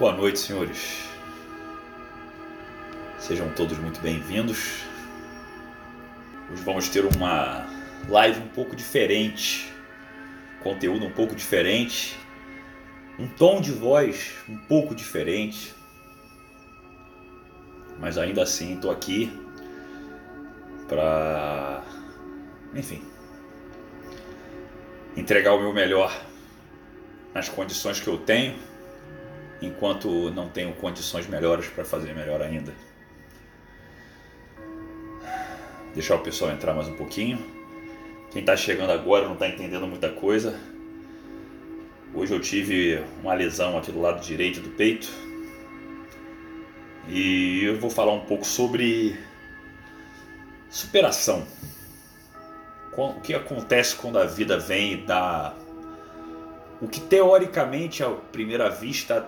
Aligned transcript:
Boa 0.00 0.14
noite, 0.14 0.38
senhores. 0.38 1.10
Sejam 3.18 3.50
todos 3.50 3.76
muito 3.76 4.00
bem-vindos. 4.00 4.86
Hoje 6.50 6.62
vamos 6.62 6.88
ter 6.88 7.04
uma 7.04 7.66
live 8.08 8.40
um 8.40 8.48
pouco 8.48 8.74
diferente, 8.74 9.70
conteúdo 10.62 11.04
um 11.04 11.10
pouco 11.10 11.34
diferente, 11.34 12.18
um 13.18 13.28
tom 13.28 13.60
de 13.60 13.72
voz 13.72 14.32
um 14.48 14.56
pouco 14.56 14.94
diferente. 14.94 15.74
Mas 17.98 18.16
ainda 18.16 18.42
assim, 18.42 18.76
estou 18.76 18.90
aqui 18.90 19.30
para, 20.88 21.84
enfim, 22.74 23.02
entregar 25.14 25.52
o 25.52 25.60
meu 25.60 25.74
melhor 25.74 26.18
nas 27.34 27.50
condições 27.50 28.00
que 28.00 28.08
eu 28.08 28.16
tenho, 28.16 28.69
enquanto 29.60 30.30
não 30.30 30.48
tenho 30.48 30.72
condições 30.74 31.26
melhores 31.26 31.66
para 31.68 31.84
fazer 31.84 32.14
melhor 32.14 32.40
ainda. 32.40 32.72
Deixar 35.94 36.16
o 36.16 36.20
pessoal 36.20 36.50
entrar 36.50 36.72
mais 36.72 36.88
um 36.88 36.94
pouquinho. 36.94 37.38
Quem 38.30 38.40
está 38.40 38.56
chegando 38.56 38.90
agora 38.90 39.24
não 39.24 39.34
está 39.34 39.48
entendendo 39.48 39.86
muita 39.86 40.08
coisa. 40.08 40.58
Hoje 42.14 42.32
eu 42.32 42.40
tive 42.40 43.02
uma 43.22 43.34
lesão 43.34 43.76
aqui 43.76 43.90
do 43.90 44.00
lado 44.00 44.20
direito 44.20 44.60
do 44.60 44.70
peito. 44.70 45.08
E 47.08 47.64
eu 47.64 47.78
vou 47.78 47.90
falar 47.90 48.12
um 48.12 48.24
pouco 48.24 48.44
sobre 48.44 49.18
superação. 50.70 51.44
O 52.96 53.20
que 53.20 53.34
acontece 53.34 53.96
quando 53.96 54.18
a 54.18 54.26
vida 54.26 54.58
vem 54.58 54.92
e 54.92 54.96
dá 54.98 55.54
o 56.80 56.88
que 56.88 57.00
teoricamente, 57.00 58.02
à 58.02 58.10
primeira 58.10 58.68
vista, 58.70 59.26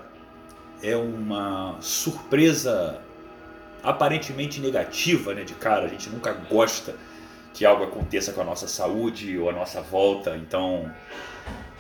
é 0.83 0.97
uma 0.97 1.77
surpresa 1.81 3.01
aparentemente 3.83 4.61
negativa 4.61 5.35
né, 5.35 5.45
de 5.45 5.55
cara. 5.55 5.87
A 5.87 5.89
gente 5.89 6.11
nunca 6.11 6.33
gosta 6.33 6.97
que 7.55 7.65
algo 7.65 7.85
aconteça 7.85 8.33
com 8.33 8.41
a 8.41 8.45
nossa 8.45 8.67
saúde 8.67 9.39
ou 9.39 9.49
a 9.49 9.53
nossa 9.53 9.81
volta. 9.81 10.37
Então, 10.37 10.91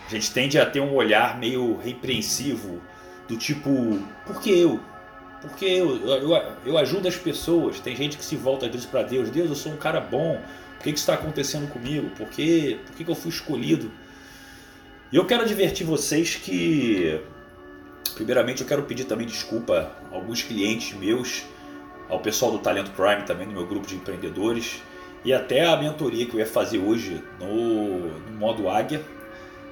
a 0.07 0.11
gente 0.11 0.31
tende 0.31 0.59
a 0.59 0.67
ter 0.67 0.81
um 0.81 0.95
olhar 0.95 1.39
meio 1.39 1.77
repreensivo, 1.77 2.81
do 3.29 3.37
tipo: 3.37 3.99
por 4.27 4.41
que 4.41 4.51
eu? 4.51 4.81
Porque 5.41 5.65
eu, 5.65 5.97
eu, 6.07 6.31
eu 6.65 6.79
ajudo 6.79 7.09
as 7.09 7.17
pessoas. 7.17 7.81
Tem 7.81 7.97
gente 7.97 8.17
que 8.17 8.25
se 8.25 8.37
volta 8.37 8.67
às 8.67 8.87
para 8.87 9.03
Deus: 9.03 9.31
Deus, 9.31 9.49
eu 9.49 9.57
sou 9.57 9.73
um 9.73 9.77
cara 9.77 10.01
bom. 10.01 10.41
Por 10.77 10.85
que, 10.85 10.93
que 10.93 10.99
isso 10.99 11.11
está 11.11 11.15
acontecendo 11.15 11.69
comigo? 11.71 12.11
Por, 12.11 12.29
que, 12.29 12.81
por 12.87 12.97
que, 12.97 13.05
que 13.05 13.11
eu 13.11 13.15
fui 13.15 13.31
escolhido? 13.31 13.91
E 15.13 15.17
eu 15.17 15.25
quero 15.27 15.43
advertir 15.43 15.87
vocês 15.87 16.35
que, 16.35 17.21
primeiramente, 18.13 18.63
eu 18.63 18.69
quero 18.69 18.83
pedir 18.83 19.05
também 19.05 19.27
desculpa 19.27 19.93
a 20.11 20.15
alguns 20.15 20.43
clientes 20.43 20.97
meus, 20.97 21.45
ao 22.09 22.21
pessoal 22.21 22.53
do 22.53 22.59
Talento 22.59 22.91
Prime 22.93 23.23
também, 23.23 23.47
no 23.47 23.53
meu 23.53 23.67
grupo 23.67 23.87
de 23.87 23.95
empreendedores, 23.95 24.83
e 25.25 25.33
até 25.33 25.65
a 25.65 25.77
mentoria 25.77 26.27
que 26.27 26.35
eu 26.35 26.41
ia 26.41 26.47
fazer 26.47 26.79
hoje 26.79 27.23
no, 27.39 28.09
no 28.09 28.39
modo 28.39 28.69
Águia, 28.69 29.03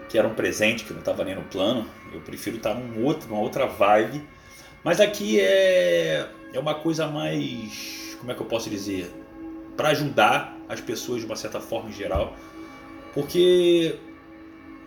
que 0.08 0.18
era 0.18 0.26
um 0.26 0.34
presente 0.34 0.84
que 0.84 0.92
não 0.92 1.00
estava 1.00 1.24
nem 1.24 1.34
no 1.34 1.42
plano. 1.42 1.86
Eu 2.12 2.20
prefiro 2.20 2.56
estar 2.56 2.74
num 2.74 3.04
outro, 3.04 3.28
numa 3.28 3.40
outra 3.40 3.66
vibe. 3.66 4.22
Mas 4.82 5.00
aqui 5.00 5.40
é, 5.40 6.26
é 6.52 6.58
uma 6.58 6.74
coisa 6.74 7.06
mais. 7.06 8.16
Como 8.18 8.30
é 8.30 8.34
que 8.34 8.40
eu 8.40 8.46
posso 8.46 8.70
dizer? 8.70 9.10
Para 9.76 9.90
ajudar 9.90 10.56
as 10.68 10.80
pessoas 10.80 11.20
de 11.20 11.26
uma 11.26 11.36
certa 11.36 11.60
forma 11.60 11.90
em 11.90 11.92
geral. 11.92 12.36
Porque 13.14 13.96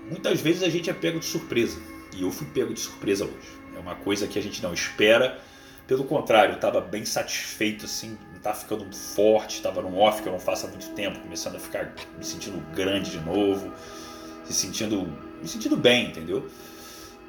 muitas 0.09 0.41
vezes 0.41 0.63
a 0.63 0.69
gente 0.69 0.89
é 0.89 0.93
pego 0.93 1.19
de 1.19 1.25
surpresa. 1.25 1.79
E 2.15 2.21
eu 2.21 2.31
fui 2.31 2.47
pego 2.47 2.73
de 2.73 2.79
surpresa 2.79 3.25
hoje. 3.25 3.63
É 3.75 3.79
uma 3.79 3.95
coisa 3.95 4.27
que 4.27 4.37
a 4.37 4.41
gente 4.41 4.61
não 4.61 4.73
espera. 4.73 5.39
Pelo 5.87 6.05
contrário, 6.05 6.53
eu 6.53 6.55
estava 6.55 6.79
bem 6.79 7.05
satisfeito, 7.05 7.85
assim, 7.85 8.17
estava 8.35 8.55
ficando 8.55 8.85
forte, 8.95 9.55
estava 9.55 9.81
num 9.81 9.97
off 9.99 10.21
que 10.21 10.27
eu 10.27 10.31
não 10.31 10.39
faço 10.39 10.65
há 10.65 10.69
muito 10.69 10.89
tempo, 10.91 11.19
começando 11.19 11.55
a 11.55 11.59
ficar 11.59 11.93
me 12.17 12.23
sentindo 12.23 12.57
grande 12.73 13.11
de 13.11 13.19
novo, 13.19 13.71
se 14.45 14.53
sentindo, 14.53 15.07
me 15.41 15.47
sentindo 15.47 15.75
bem, 15.75 16.07
entendeu? 16.07 16.49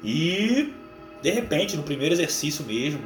E 0.03 0.73
de 1.21 1.31
repente, 1.31 1.75
no 1.75 1.83
primeiro 1.83 2.13
exercício 2.13 2.63
mesmo, 2.65 3.01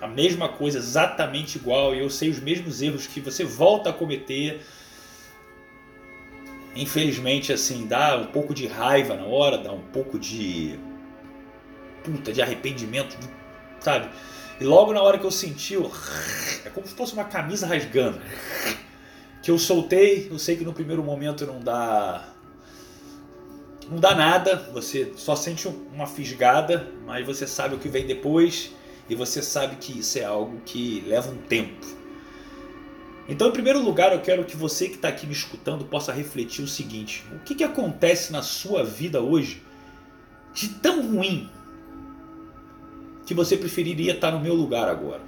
a 0.00 0.06
mesma 0.06 0.48
coisa, 0.48 0.78
exatamente 0.78 1.56
igual, 1.56 1.94
e 1.94 2.00
eu 2.00 2.10
sei 2.10 2.28
os 2.28 2.40
mesmos 2.40 2.82
erros 2.82 3.06
que 3.06 3.20
você 3.20 3.44
volta 3.44 3.90
a 3.90 3.92
cometer, 3.92 4.60
infelizmente, 6.76 7.52
assim, 7.52 7.86
dá 7.86 8.16
um 8.16 8.26
pouco 8.26 8.54
de 8.54 8.66
raiva 8.66 9.14
na 9.14 9.24
hora, 9.24 9.58
dá 9.58 9.72
um 9.72 9.82
pouco 9.82 10.18
de. 10.18 10.78
puta, 12.04 12.32
de 12.32 12.42
arrependimento, 12.42 13.16
sabe? 13.80 14.08
E 14.60 14.64
logo 14.64 14.92
na 14.92 15.02
hora 15.02 15.18
que 15.18 15.24
eu 15.24 15.30
senti, 15.30 15.74
eu, 15.74 15.90
é 16.64 16.70
como 16.70 16.86
se 16.86 16.94
fosse 16.94 17.12
uma 17.12 17.24
camisa 17.24 17.66
rasgando. 17.66 18.20
Que 19.42 19.50
eu 19.50 19.58
soltei, 19.58 20.28
eu 20.30 20.38
sei 20.38 20.56
que 20.56 20.64
no 20.64 20.72
primeiro 20.72 21.02
momento 21.02 21.46
não 21.46 21.60
dá. 21.60 22.28
Não 23.88 23.98
dá 24.00 24.14
nada, 24.14 24.56
você 24.72 25.12
só 25.16 25.36
sente 25.36 25.68
uma 25.68 26.06
fisgada, 26.06 26.92
mas 27.04 27.24
você 27.24 27.46
sabe 27.46 27.76
o 27.76 27.78
que 27.78 27.88
vem 27.88 28.04
depois 28.04 28.72
e 29.08 29.14
você 29.14 29.40
sabe 29.40 29.76
que 29.76 30.00
isso 30.00 30.18
é 30.18 30.24
algo 30.24 30.60
que 30.64 31.04
leva 31.06 31.30
um 31.30 31.36
tempo. 31.36 31.86
Então, 33.28 33.48
em 33.48 33.52
primeiro 33.52 33.82
lugar, 33.82 34.12
eu 34.12 34.20
quero 34.20 34.44
que 34.44 34.56
você 34.56 34.88
que 34.88 34.94
está 34.94 35.08
aqui 35.08 35.26
me 35.26 35.32
escutando 35.32 35.84
possa 35.84 36.12
refletir 36.12 36.62
o 36.62 36.68
seguinte: 36.68 37.24
o 37.32 37.40
que, 37.40 37.54
que 37.54 37.64
acontece 37.64 38.32
na 38.32 38.42
sua 38.42 38.84
vida 38.84 39.20
hoje 39.20 39.62
de 40.54 40.68
tão 40.68 41.14
ruim 41.14 41.50
que 43.26 43.34
você 43.34 43.56
preferiria 43.56 44.12
estar 44.12 44.30
no 44.30 44.40
meu 44.40 44.54
lugar 44.54 44.88
agora? 44.88 45.22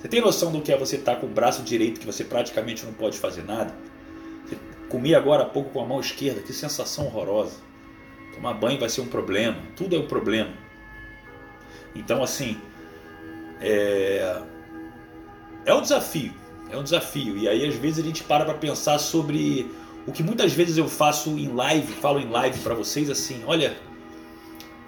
Você 0.00 0.08
tem 0.08 0.20
noção 0.20 0.50
do 0.50 0.62
que 0.62 0.72
é 0.72 0.78
você 0.78 0.96
estar 0.96 1.16
com 1.16 1.26
o 1.26 1.30
braço 1.30 1.62
direito 1.62 2.00
que 2.00 2.06
você 2.06 2.24
praticamente 2.24 2.86
não 2.86 2.92
pode 2.92 3.18
fazer 3.18 3.44
nada? 3.44 3.74
Você 4.46 4.56
comi 4.88 5.14
agora 5.14 5.42
há 5.42 5.46
pouco 5.46 5.70
com 5.70 5.82
a 5.82 5.86
mão 5.86 6.00
esquerda, 6.00 6.40
que 6.40 6.52
sensação 6.52 7.06
horrorosa. 7.06 7.56
Tomar 8.34 8.54
banho 8.54 8.78
vai 8.78 8.88
ser 8.88 9.00
um 9.00 9.08
problema, 9.08 9.58
tudo 9.76 9.96
é 9.96 9.98
um 9.98 10.06
problema. 10.06 10.52
Então, 11.94 12.22
assim, 12.22 12.56
é, 13.60 14.40
é 15.66 15.74
um 15.74 15.82
desafio. 15.82 16.32
É 16.70 16.76
um 16.76 16.84
desafio. 16.84 17.36
E 17.36 17.48
aí 17.48 17.66
às 17.66 17.74
vezes 17.74 17.98
a 17.98 18.06
gente 18.06 18.22
para 18.22 18.44
para 18.44 18.54
pensar 18.54 18.98
sobre 18.98 19.70
o 20.06 20.12
que 20.12 20.22
muitas 20.22 20.52
vezes 20.52 20.76
eu 20.76 20.88
faço 20.88 21.30
em 21.30 21.48
live, 21.48 21.92
falo 21.94 22.20
em 22.20 22.28
live 22.30 22.58
para 22.60 22.74
vocês 22.74 23.10
assim, 23.10 23.42
olha, 23.44 23.76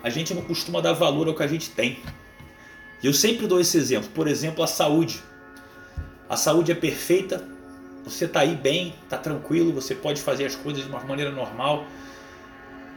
a 0.03 0.09
gente 0.09 0.33
não 0.33 0.43
costuma 0.43 0.81
dar 0.81 0.93
valor 0.93 1.29
ao 1.29 1.35
que 1.35 1.43
a 1.43 1.47
gente 1.47 1.71
tem. 1.71 1.99
E 3.03 3.07
eu 3.07 3.13
sempre 3.13 3.47
dou 3.47 3.61
esse 3.61 3.77
exemplo, 3.77 4.09
por 4.15 4.29
exemplo, 4.29 4.63
a 4.63 4.67
saúde. 4.67 5.23
A 6.29 6.37
saúde 6.37 6.71
é 6.71 6.75
perfeita, 6.75 7.45
você 8.05 8.25
está 8.25 8.41
aí 8.41 8.55
bem, 8.55 8.95
está 9.03 9.19
tranquilo, 9.19 9.73
você 9.73 9.95
pode 9.95 10.23
fazer 10.23 10.47
as 10.47 10.55
coisas 10.55 10.85
de 10.85 10.89
uma 10.89 11.01
maneira 11.01 11.33
normal. 11.33 11.85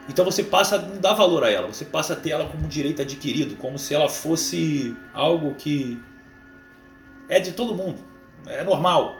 Então 0.07 0.23
você 0.23 0.43
passa 0.43 0.75
a 0.75 0.79
não 0.79 0.97
dar 1.01 1.15
valor 1.15 1.43
a 1.43 1.49
ela, 1.49 1.67
você 1.67 1.83
passa 1.83 2.13
a 2.13 2.15
ter 2.15 2.29
ela 2.29 2.45
como 2.45 2.67
direito 2.67 3.01
adquirido, 3.01 3.55
como 3.55 3.79
se 3.79 3.95
ela 3.95 4.07
fosse 4.07 4.95
algo 5.11 5.55
que 5.55 5.99
é 7.27 7.39
de 7.39 7.51
todo 7.51 7.73
mundo 7.73 8.14
é 8.47 8.63
normal. 8.63 9.17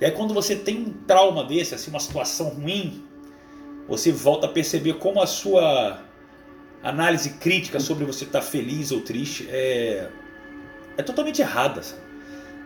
E 0.00 0.04
aí 0.04 0.10
quando 0.10 0.34
você 0.34 0.56
tem 0.56 0.78
um 0.78 0.92
trauma 1.06 1.44
desse, 1.44 1.74
assim, 1.74 1.90
uma 1.90 2.00
situação 2.00 2.48
ruim, 2.48 3.06
você 3.88 4.10
volta 4.10 4.46
a 4.46 4.48
perceber 4.48 4.94
como 4.94 5.20
a 5.20 5.26
sua 5.26 6.00
análise 6.82 7.30
crítica 7.34 7.78
sobre 7.78 8.04
você 8.04 8.24
estar 8.24 8.42
feliz 8.42 8.90
ou 8.90 9.00
triste 9.00 9.48
é, 9.50 10.08
é 10.96 11.02
totalmente 11.02 11.40
errada. 11.40 11.82
Sabe? 11.82 12.02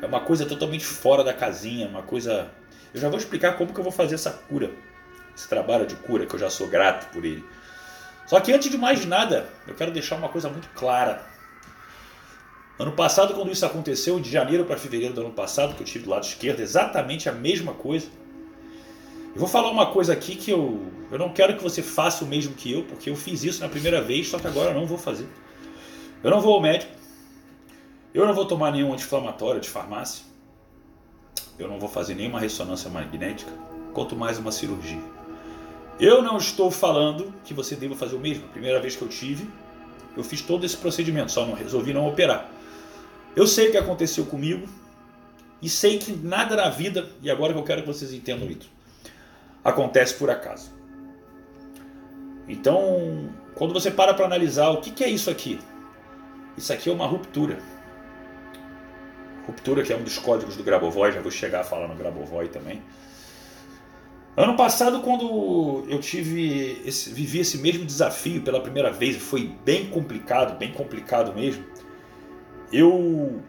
É 0.02 0.06
uma 0.06 0.20
coisa 0.20 0.46
totalmente 0.46 0.84
fora 0.84 1.24
da 1.24 1.32
casinha, 1.32 1.88
uma 1.88 2.02
coisa. 2.02 2.50
Eu 2.92 3.00
já 3.00 3.08
vou 3.08 3.18
explicar 3.18 3.56
como 3.56 3.72
que 3.72 3.80
eu 3.80 3.84
vou 3.84 3.92
fazer 3.92 4.14
essa 4.14 4.30
cura, 4.30 4.70
esse 5.34 5.48
trabalho 5.48 5.86
de 5.86 5.96
cura, 5.96 6.26
que 6.26 6.34
eu 6.34 6.38
já 6.38 6.50
sou 6.50 6.66
grato 6.68 7.10
por 7.12 7.24
ele. 7.24 7.44
Só 8.26 8.40
que 8.40 8.52
antes 8.52 8.70
de 8.70 8.76
mais 8.76 9.04
nada, 9.04 9.46
eu 9.66 9.74
quero 9.74 9.92
deixar 9.92 10.16
uma 10.16 10.28
coisa 10.28 10.48
muito 10.48 10.68
clara 10.70 11.24
Ano 12.78 12.92
passado, 12.92 13.32
quando 13.32 13.50
isso 13.50 13.64
aconteceu, 13.64 14.20
de 14.20 14.30
janeiro 14.30 14.64
para 14.64 14.76
fevereiro 14.76 15.14
do 15.14 15.22
ano 15.22 15.32
passado, 15.32 15.74
que 15.74 15.82
eu 15.82 15.86
tive 15.86 16.04
do 16.04 16.10
lado 16.10 16.24
esquerdo, 16.24 16.60
exatamente 16.60 17.28
a 17.28 17.32
mesma 17.32 17.72
coisa. 17.72 18.06
Eu 19.34 19.40
vou 19.40 19.48
falar 19.48 19.70
uma 19.70 19.86
coisa 19.86 20.12
aqui 20.12 20.36
que 20.36 20.50
eu, 20.50 20.82
eu 21.10 21.18
não 21.18 21.30
quero 21.30 21.56
que 21.56 21.62
você 21.62 21.82
faça 21.82 22.24
o 22.24 22.26
mesmo 22.26 22.54
que 22.54 22.70
eu, 22.70 22.82
porque 22.82 23.08
eu 23.08 23.16
fiz 23.16 23.44
isso 23.44 23.60
na 23.62 23.68
primeira 23.68 24.02
vez, 24.02 24.28
só 24.28 24.38
que 24.38 24.46
agora 24.46 24.70
eu 24.70 24.74
não 24.74 24.86
vou 24.86 24.98
fazer. 24.98 25.26
Eu 26.22 26.30
não 26.30 26.40
vou 26.40 26.54
ao 26.54 26.60
médico. 26.60 26.92
Eu 28.12 28.26
não 28.26 28.34
vou 28.34 28.44
tomar 28.46 28.72
nenhum 28.72 28.92
anti-inflamatório 28.92 29.60
de 29.60 29.68
farmácia. 29.68 30.24
Eu 31.58 31.68
não 31.68 31.78
vou 31.78 31.88
fazer 31.88 32.14
nenhuma 32.14 32.38
ressonância 32.38 32.90
magnética, 32.90 33.50
quanto 33.94 34.14
mais 34.14 34.38
uma 34.38 34.52
cirurgia. 34.52 35.02
Eu 35.98 36.22
não 36.22 36.36
estou 36.36 36.70
falando 36.70 37.32
que 37.42 37.54
você 37.54 37.74
deva 37.74 37.94
fazer 37.94 38.16
o 38.16 38.20
mesmo. 38.20 38.44
A 38.44 38.48
primeira 38.48 38.80
vez 38.80 38.96
que 38.96 39.02
eu 39.02 39.08
tive, 39.08 39.48
eu 40.14 40.22
fiz 40.22 40.42
todo 40.42 40.64
esse 40.64 40.76
procedimento, 40.76 41.32
só 41.32 41.46
não 41.46 41.54
resolvi 41.54 41.94
não 41.94 42.06
operar. 42.06 42.50
Eu 43.36 43.46
sei 43.46 43.68
o 43.68 43.70
que 43.70 43.76
aconteceu 43.76 44.24
comigo 44.24 44.66
e 45.60 45.68
sei 45.68 45.98
que 45.98 46.10
nada 46.12 46.56
na 46.56 46.70
vida, 46.70 47.10
e 47.22 47.30
agora 47.30 47.52
que 47.52 47.58
eu 47.58 47.64
quero 47.64 47.82
que 47.82 47.86
vocês 47.86 48.12
entendam 48.12 48.50
isso, 48.50 48.70
acontece 49.62 50.14
por 50.14 50.30
acaso. 50.30 50.72
Então, 52.48 53.28
quando 53.54 53.74
você 53.74 53.90
para 53.90 54.14
para 54.14 54.24
analisar 54.24 54.70
o 54.70 54.80
que, 54.80 54.90
que 54.90 55.04
é 55.04 55.08
isso 55.08 55.28
aqui, 55.30 55.58
Isso 56.56 56.72
aqui 56.72 56.88
é 56.88 56.92
uma 56.92 57.06
ruptura. 57.06 57.58
Ruptura 59.46 59.82
que 59.82 59.92
é 59.92 59.96
um 59.96 60.02
dos 60.02 60.18
códigos 60.18 60.56
do 60.56 60.64
Grabovoi, 60.64 61.12
já 61.12 61.20
vou 61.20 61.30
chegar 61.30 61.60
a 61.60 61.64
falar 61.64 61.86
no 61.86 61.94
Grabovoi 61.94 62.48
também. 62.48 62.82
Ano 64.36 64.56
passado, 64.56 65.00
quando 65.00 65.84
eu 65.88 66.00
tive 66.00 66.82
esse, 66.84 67.12
vivi 67.12 67.40
esse 67.40 67.58
mesmo 67.58 67.84
desafio 67.84 68.42
pela 68.42 68.60
primeira 68.60 68.90
vez, 68.90 69.16
foi 69.16 69.54
bem 69.64 69.86
complicado, 69.88 70.58
bem 70.58 70.72
complicado 70.72 71.34
mesmo. 71.34 71.64
Eu 72.72 73.42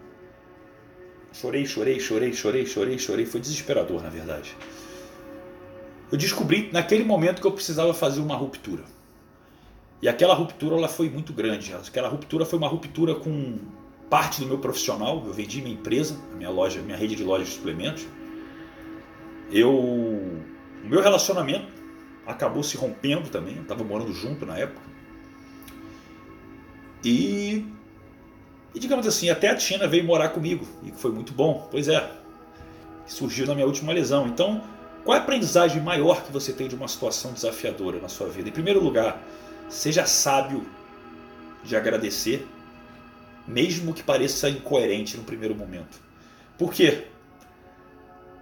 chorei, 1.34 1.66
chorei, 1.66 2.00
chorei, 2.00 2.34
chorei, 2.34 2.66
chorei, 2.66 3.00
chorei, 3.00 3.26
foi 3.26 3.40
desesperador, 3.40 4.02
na 4.02 4.10
verdade. 4.10 4.56
Eu 6.12 6.18
descobri 6.18 6.70
naquele 6.72 7.04
momento 7.04 7.42
que 7.42 7.48
eu 7.48 7.52
precisava 7.52 7.94
fazer 7.94 8.22
uma 8.22 8.36
ruptura. 8.36 8.84
E 10.02 10.08
aquela 10.08 10.34
ruptura 10.34 10.76
ela 10.76 10.88
foi 10.88 11.10
muito 11.10 11.34
grande. 11.34 11.74
Aquela 11.74 12.08
ruptura 12.08 12.46
foi 12.46 12.58
uma 12.58 12.68
ruptura 12.68 13.16
com 13.16 13.58
parte 14.10 14.40
do 14.40 14.48
meu 14.48 14.60
profissional. 14.60 15.24
Eu 15.26 15.34
vendi 15.34 15.62
minha 15.62 15.74
empresa, 15.74 16.16
minha 16.36 16.50
loja, 16.50 16.82
minha 16.82 16.98
rede 16.98 17.16
de 17.16 17.24
lojas 17.24 17.48
de 17.48 17.56
suplementos. 17.56 18.08
Eu 19.52 19.74
o 20.88 20.88
meu 20.88 21.02
relacionamento 21.02 21.68
acabou 22.26 22.64
se 22.64 22.78
rompendo 22.78 23.30
também, 23.30 23.56
eu 23.56 23.62
estava 23.64 23.84
morando 23.84 24.14
junto 24.14 24.46
na 24.46 24.58
época. 24.58 24.82
E, 27.04 27.66
e, 28.74 28.80
digamos 28.80 29.08
assim, 29.08 29.30
até 29.30 29.50
a 29.50 29.56
Tina 29.56 29.88
veio 29.88 30.04
morar 30.04 30.30
comigo, 30.30 30.68
e 30.84 30.92
foi 30.92 31.12
muito 31.12 31.34
bom, 31.34 31.68
pois 31.72 31.88
é, 31.88 32.12
surgiu 33.06 33.48
na 33.48 33.56
minha 33.56 33.66
última 33.66 33.94
lesão. 33.94 34.28
Então, 34.28 34.62
qual 35.04 35.16
é 35.16 35.20
a 35.20 35.24
aprendizagem 35.24 35.82
maior 35.82 36.24
que 36.24 36.32
você 36.32 36.52
tem 36.52 36.68
de 36.68 36.76
uma 36.76 36.88
situação 36.88 37.32
desafiadora 37.32 38.00
na 38.00 38.10
sua 38.10 38.28
vida? 38.28 38.50
Em 38.50 38.52
primeiro 38.52 38.84
lugar, 38.84 39.22
seja 39.70 40.06
sábio 40.06 40.66
de 41.64 41.76
agradecer, 41.76 42.48
mesmo 43.48 43.94
que 43.94 44.04
pareça 44.04 44.50
incoerente 44.50 45.18
no 45.18 45.24
primeiro 45.24 45.56
momento. 45.56 46.00
Por 46.58 46.74
quê? 46.74 47.06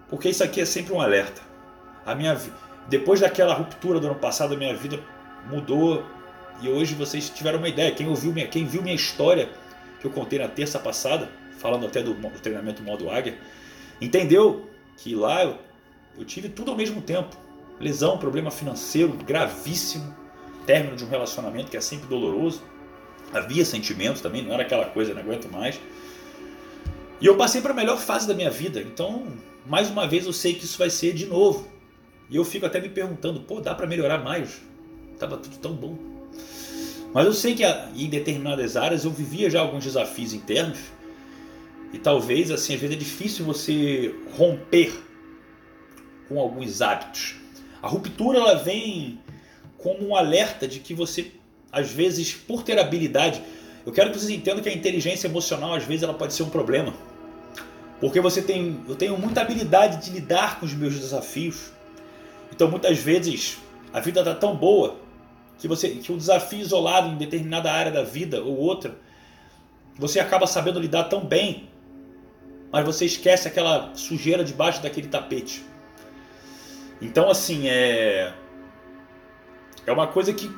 Porque 0.10 0.30
isso 0.30 0.44
aqui 0.44 0.62
é 0.62 0.66
sempre 0.66 0.94
um 0.94 1.02
alerta 1.02 1.42
a 2.06 2.14
minha 2.14 2.40
depois 2.88 3.20
daquela 3.20 3.54
ruptura 3.54 4.00
do 4.00 4.06
ano 4.08 4.20
passado, 4.20 4.54
a 4.54 4.58
minha 4.58 4.76
vida 4.76 5.00
mudou 5.50 6.06
e 6.62 6.70
hoje 6.70 6.94
vocês 6.94 7.30
tiveram 7.30 7.58
uma 7.58 7.68
ideia. 7.68 7.92
Quem 7.92 8.08
ouviu 8.08 8.32
minha, 8.32 8.48
quem 8.48 8.64
viu 8.66 8.84
minha 8.84 8.96
história 8.96 9.50
que 10.06 10.18
eu 10.18 10.24
contei 10.24 10.40
na 10.40 10.48
terça 10.48 10.78
passada, 10.78 11.30
falando 11.58 11.86
até 11.86 12.04
do, 12.04 12.14
do 12.14 12.40
treinamento 12.40 12.84
modo 12.84 13.10
águia, 13.10 13.38
entendeu 14.00 14.70
que 14.98 15.16
lá 15.16 15.44
eu, 15.44 15.58
eu 16.18 16.26
tive 16.26 16.50
tudo 16.50 16.72
ao 16.72 16.78
mesmo 16.78 17.02
tempo. 17.02 17.36
Lesão, 17.80 18.18
problema 18.18 18.52
financeiro 18.52 19.14
gravíssimo, 19.14 20.16
término 20.66 20.96
de 20.96 21.04
um 21.04 21.10
relacionamento 21.10 21.72
que 21.72 21.78
é 21.78 21.82
sempre 21.82 22.08
doloroso. 22.08 22.64
Havia 23.34 23.66
sentimentos 23.66 24.22
também, 24.22 24.44
não 24.44 24.54
era 24.54 24.64
aquela 24.64 24.86
coisa, 24.86 25.14
não 25.14 25.22
aguento 25.22 25.52
mais. 25.52 25.80
E 27.20 27.26
eu 27.26 27.36
passei 27.36 27.62
para 27.62 27.72
a 27.72 27.76
melhor 27.76 27.98
fase 27.98 28.28
da 28.28 28.34
minha 28.34 28.52
vida. 28.52 28.80
Então, 28.80 29.28
mais 29.66 29.90
uma 29.90 30.08
vez, 30.08 30.26
eu 30.26 30.34
sei 30.34 30.54
que 30.54 30.64
isso 30.64 30.78
vai 30.78 30.90
ser 30.90 31.14
de 31.14 31.26
novo. 31.26 31.68
E 32.30 32.36
eu 32.36 32.46
fico 32.46 32.66
até 32.66 32.80
me 32.80 32.90
perguntando, 32.90 33.42
pô, 33.42 33.60
dá 33.60 33.74
para 33.74 33.88
melhorar 33.88 34.20
mais? 34.20 34.62
Tava 35.20 35.38
tudo 35.38 35.58
tão 35.58 35.74
bom. 35.74 36.15
Mas 37.16 37.28
eu 37.28 37.34
sei 37.34 37.56
que 37.56 37.64
em 37.96 38.10
determinadas 38.10 38.76
áreas 38.76 39.06
eu 39.06 39.10
vivia 39.10 39.50
já 39.50 39.62
alguns 39.62 39.86
desafios 39.86 40.34
internos 40.34 40.80
e 41.94 41.98
talvez 41.98 42.52
assim 42.52 42.74
às 42.74 42.82
vezes 42.82 42.94
é 42.94 43.00
difícil 43.00 43.46
você 43.46 44.14
romper 44.38 44.94
com 46.28 46.38
alguns 46.38 46.82
hábitos. 46.82 47.36
A 47.82 47.88
ruptura 47.88 48.40
ela 48.40 48.56
vem 48.56 49.18
como 49.78 50.10
um 50.10 50.14
alerta 50.14 50.68
de 50.68 50.82
que 50.82 50.94
você 50.94 51.32
às 51.72 51.90
vezes 51.90 52.34
por 52.34 52.64
ter 52.64 52.78
habilidade, 52.78 53.42
eu 53.86 53.94
quero 53.94 54.12
que 54.12 54.20
vocês 54.20 54.30
entendam 54.30 54.62
que 54.62 54.68
a 54.68 54.74
inteligência 54.74 55.30
emocional 55.30 55.74
às 55.74 55.86
vezes 55.86 56.04
ela 56.04 56.16
pode 56.16 56.34
ser 56.34 56.44
um 56.44 56.50
problema. 56.50 56.94
Porque 58.02 58.20
você 58.20 58.42
tem, 58.42 58.82
eu 58.90 58.96
tenho 58.98 59.18
muita 59.18 59.40
habilidade 59.40 60.04
de 60.04 60.12
lidar 60.12 60.60
com 60.60 60.66
os 60.66 60.74
meus 60.74 61.00
desafios. 61.00 61.72
Então 62.52 62.70
muitas 62.70 62.98
vezes 62.98 63.58
a 63.94 64.02
vida 64.02 64.20
está 64.20 64.36
tão 64.36 64.54
boa 64.54 65.05
que 65.58 65.68
você 65.68 65.90
que 65.90 66.12
um 66.12 66.18
desafio 66.18 66.60
isolado 66.60 67.10
em 67.10 67.18
determinada 67.18 67.72
área 67.72 67.92
da 67.92 68.04
vida 68.04 68.44
ou 68.44 68.58
outra, 68.58 68.98
você 69.98 70.20
acaba 70.20 70.48
sabendo 70.48 70.80
lidar 70.80 71.06
tão 71.06 71.26
bem, 71.26 71.70
mas 72.72 72.86
você 72.86 73.06
esquece 73.06 73.48
aquela 73.48 73.94
sujeira 73.96 74.44
debaixo 74.44 74.82
daquele 74.82 75.08
tapete. 75.08 75.64
Então 77.02 77.30
assim, 77.30 77.68
é 77.68 78.34
é 79.86 79.92
uma 79.92 80.08
coisa 80.08 80.34
que 80.34 80.50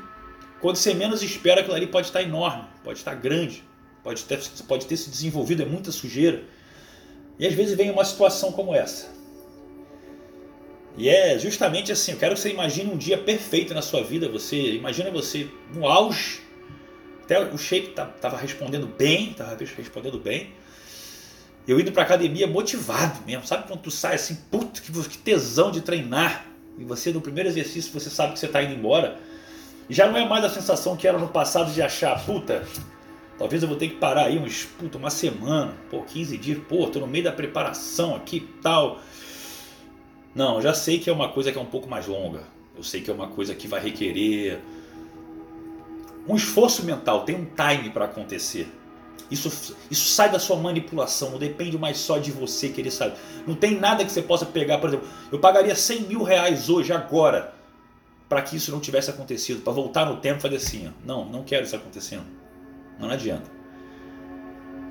quando 0.62 0.78
você 0.78 0.94
menos 0.94 1.22
espera 1.22 1.62
aquilo 1.62 1.76
ali 1.76 1.88
pode 1.88 2.08
estar 2.08 2.22
enorme, 2.24 2.64
pode 2.84 3.00
estar 3.00 3.14
grande, 3.14 3.64
pode 4.04 4.24
ter, 4.24 4.40
pode 4.68 4.86
ter 4.86 4.98
se 4.98 5.10
desenvolvido, 5.10 5.62
é 5.62 5.66
muita 5.66 5.92
sujeira. 5.92 6.44
E 7.38 7.46
às 7.46 7.54
vezes 7.54 7.76
vem 7.78 7.92
uma 7.92 8.04
situação 8.04 8.52
como 8.52 8.74
essa. 8.74 9.17
E 10.98 11.10
é 11.10 11.38
justamente 11.38 11.92
assim, 11.92 12.14
eu 12.14 12.18
quero 12.18 12.34
que 12.34 12.42
você 12.42 12.50
imagine 12.50 12.92
um 12.92 12.98
dia 12.98 13.20
perfeito 13.20 13.72
na 13.72 13.84
sua 13.84 14.04
vida, 14.04 14.28
você 14.28 14.74
imagina 14.74 15.12
você 15.12 15.48
no 15.72 15.88
auge, 15.88 16.42
até 17.24 17.40
o 17.40 17.58
shape 17.58 17.90
estava 17.90 18.12
tá, 18.14 18.36
respondendo 18.36 18.88
bem, 18.88 19.30
estava 19.30 19.56
respondendo 19.56 20.18
bem. 20.18 20.54
Eu 21.68 21.80
indo 21.80 21.92
para 21.92 22.02
academia 22.02 22.48
motivado 22.48 23.20
mesmo, 23.28 23.46
sabe 23.46 23.68
quando 23.68 23.82
tu 23.82 23.92
sai 23.92 24.16
assim, 24.16 24.40
puta, 24.50 24.82
que, 24.82 25.18
tesão 25.20 25.70
de 25.70 25.82
treinar, 25.82 26.48
e 26.80 26.84
você 26.84 27.12
no 27.12 27.22
primeiro 27.22 27.48
exercício 27.48 27.94
você 27.94 28.10
sabe 28.10 28.34
que 28.34 28.40
você 28.40 28.48
está 28.48 28.64
indo 28.64 28.74
embora, 28.74 29.20
e 29.88 29.94
já 29.94 30.08
não 30.08 30.18
é 30.18 30.28
mais 30.28 30.44
a 30.46 30.50
sensação 30.50 30.98
que 30.98 31.08
era 31.08 31.20
no 31.20 31.28
passado 31.28 31.72
de 31.72 31.82
achar, 31.82 32.26
puta, 32.26 32.66
talvez 33.38 33.62
eu 33.62 33.70
vou 33.70 33.78
ter 33.78 33.90
que 33.90 33.96
parar 33.98 34.26
aí 34.26 34.40
uns, 34.40 34.64
puta, 34.64 34.98
uma 34.98 35.12
semana, 35.12 35.76
pô, 35.92 36.02
15 36.02 36.38
dias, 36.38 36.60
pô, 36.68 36.88
tô 36.88 37.00
no 37.00 37.08
meio 37.08 37.26
da 37.26 37.32
preparação 37.32 38.16
aqui 38.16 38.50
tal 38.64 39.00
não, 40.38 40.62
já 40.62 40.72
sei 40.72 41.00
que 41.00 41.10
é 41.10 41.14
uma 41.14 41.30
coisa 41.30 41.52
que 41.52 41.58
é 41.58 41.62
um 41.62 41.66
pouco 41.66 41.90
mais 41.90 42.06
longa. 42.06 42.44
Eu 42.78 42.84
sei 42.84 43.02
que 43.02 43.10
é 43.10 43.14
uma 43.14 43.28
coisa 43.28 43.56
que 43.56 43.68
vai 43.68 43.82
requerer 43.82 44.60
um 46.28 46.36
esforço 46.36 46.84
mental, 46.86 47.24
tem 47.24 47.36
um 47.36 47.46
time 47.46 47.90
para 47.90 48.06
acontecer. 48.06 48.72
Isso, 49.32 49.76
isso 49.90 50.10
sai 50.10 50.30
da 50.30 50.38
sua 50.38 50.56
manipulação, 50.56 51.32
não 51.32 51.40
depende 51.40 51.76
mais 51.76 51.98
só 51.98 52.20
de 52.20 52.32
você 52.32 52.70
querer 52.70 52.92
saber. 52.92 53.16
Não 53.48 53.56
tem 53.56 53.80
nada 53.80 54.06
que 54.06 54.12
você 54.12 54.22
possa 54.22 54.46
pegar, 54.46 54.78
por 54.78 54.90
exemplo, 54.90 55.08
eu 55.32 55.40
pagaria 55.40 55.76
100 55.76 56.02
mil 56.02 56.22
reais 56.22 56.70
hoje, 56.70 56.94
agora, 56.94 57.56
para 58.30 58.44
que 58.44 58.58
isso 58.58 58.72
não 58.72 58.80
tivesse 58.80 59.10
acontecido, 59.10 59.62
para 59.62 59.74
voltar 59.74 60.06
no 60.06 60.18
tempo 60.18 60.38
e 60.38 60.42
fazer 60.44 60.58
assim: 60.58 60.88
ó, 60.88 60.92
não, 61.04 61.26
não 61.26 61.44
quero 61.44 61.66
isso 61.66 61.76
acontecendo. 61.76 62.26
Não 63.00 63.10
adianta. 63.10 63.50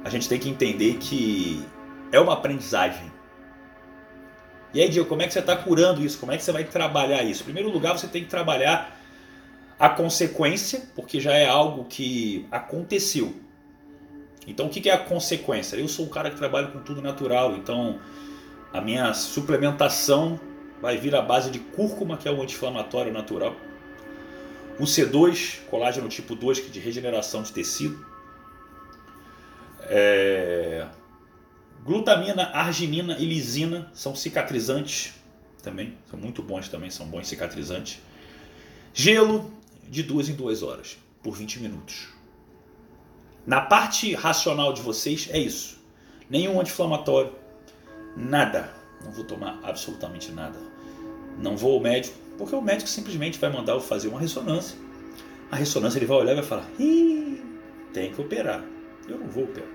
A 0.02 0.10
gente 0.10 0.28
tem 0.28 0.40
que 0.40 0.48
entender 0.48 0.94
que 0.94 1.64
é 2.10 2.18
uma 2.18 2.32
aprendizagem. 2.32 3.14
E 4.76 4.80
aí, 4.82 4.90
Diego, 4.90 5.08
como 5.08 5.22
é 5.22 5.26
que 5.26 5.32
você 5.32 5.38
está 5.38 5.56
curando 5.56 6.04
isso? 6.04 6.18
Como 6.18 6.32
é 6.32 6.36
que 6.36 6.44
você 6.44 6.52
vai 6.52 6.62
trabalhar 6.62 7.22
isso? 7.22 7.40
Em 7.40 7.44
primeiro 7.44 7.70
lugar, 7.70 7.96
você 7.96 8.06
tem 8.06 8.22
que 8.22 8.28
trabalhar 8.28 8.94
a 9.78 9.88
consequência, 9.88 10.82
porque 10.94 11.18
já 11.18 11.32
é 11.32 11.46
algo 11.46 11.86
que 11.86 12.46
aconteceu. 12.50 13.34
Então, 14.46 14.66
o 14.66 14.68
que 14.68 14.86
é 14.90 14.92
a 14.92 14.98
consequência? 14.98 15.76
Eu 15.76 15.88
sou 15.88 16.04
um 16.04 16.10
cara 16.10 16.30
que 16.30 16.36
trabalha 16.36 16.66
com 16.66 16.80
tudo 16.80 17.00
natural, 17.00 17.56
então 17.56 17.98
a 18.70 18.82
minha 18.82 19.14
suplementação 19.14 20.38
vai 20.82 20.98
vir 20.98 21.16
à 21.16 21.22
base 21.22 21.50
de 21.50 21.58
cúrcuma, 21.58 22.18
que 22.18 22.28
é 22.28 22.30
um 22.30 22.42
anti-inflamatório 22.42 23.10
natural. 23.10 23.56
O 24.78 24.84
C2, 24.84 25.60
colágeno 25.70 26.06
tipo 26.10 26.34
2, 26.34 26.60
que 26.60 26.66
é 26.66 26.70
de 26.70 26.80
regeneração 26.80 27.42
de 27.42 27.50
tecido. 27.50 28.04
É... 29.84 30.86
Glutamina, 31.86 32.50
arginina 32.52 33.16
e 33.16 33.24
lisina 33.24 33.88
são 33.94 34.16
cicatrizantes 34.16 35.14
também, 35.62 35.96
são 36.10 36.18
muito 36.18 36.42
bons 36.42 36.68
também, 36.68 36.90
são 36.90 37.06
bons 37.06 37.28
cicatrizantes. 37.28 38.00
Gelo 38.92 39.52
de 39.88 40.02
duas 40.02 40.28
em 40.28 40.34
duas 40.34 40.64
horas, 40.64 40.98
por 41.22 41.36
20 41.36 41.60
minutos. 41.60 42.08
Na 43.46 43.60
parte 43.60 44.12
racional 44.16 44.72
de 44.72 44.82
vocês 44.82 45.28
é 45.30 45.38
isso. 45.38 45.78
Nenhum 46.28 46.60
anti-inflamatório, 46.60 47.32
nada. 48.16 48.68
Não 49.04 49.12
vou 49.12 49.24
tomar 49.24 49.60
absolutamente 49.62 50.32
nada. 50.32 50.58
Não 51.38 51.56
vou 51.56 51.74
ao 51.74 51.80
médico, 51.80 52.18
porque 52.36 52.56
o 52.56 52.60
médico 52.60 52.90
simplesmente 52.90 53.38
vai 53.38 53.52
mandar 53.52 53.74
eu 53.74 53.80
fazer 53.80 54.08
uma 54.08 54.18
ressonância. 54.18 54.76
A 55.52 55.54
ressonância 55.54 56.00
ele 56.00 56.06
vai 56.06 56.16
olhar 56.16 56.32
e 56.32 56.36
vai 56.36 56.44
falar: 56.44 56.68
Ih, 56.80 57.40
tem 57.92 58.12
que 58.12 58.20
operar. 58.20 58.64
Eu 59.06 59.18
não 59.18 59.28
vou 59.28 59.44
operar. 59.44 59.68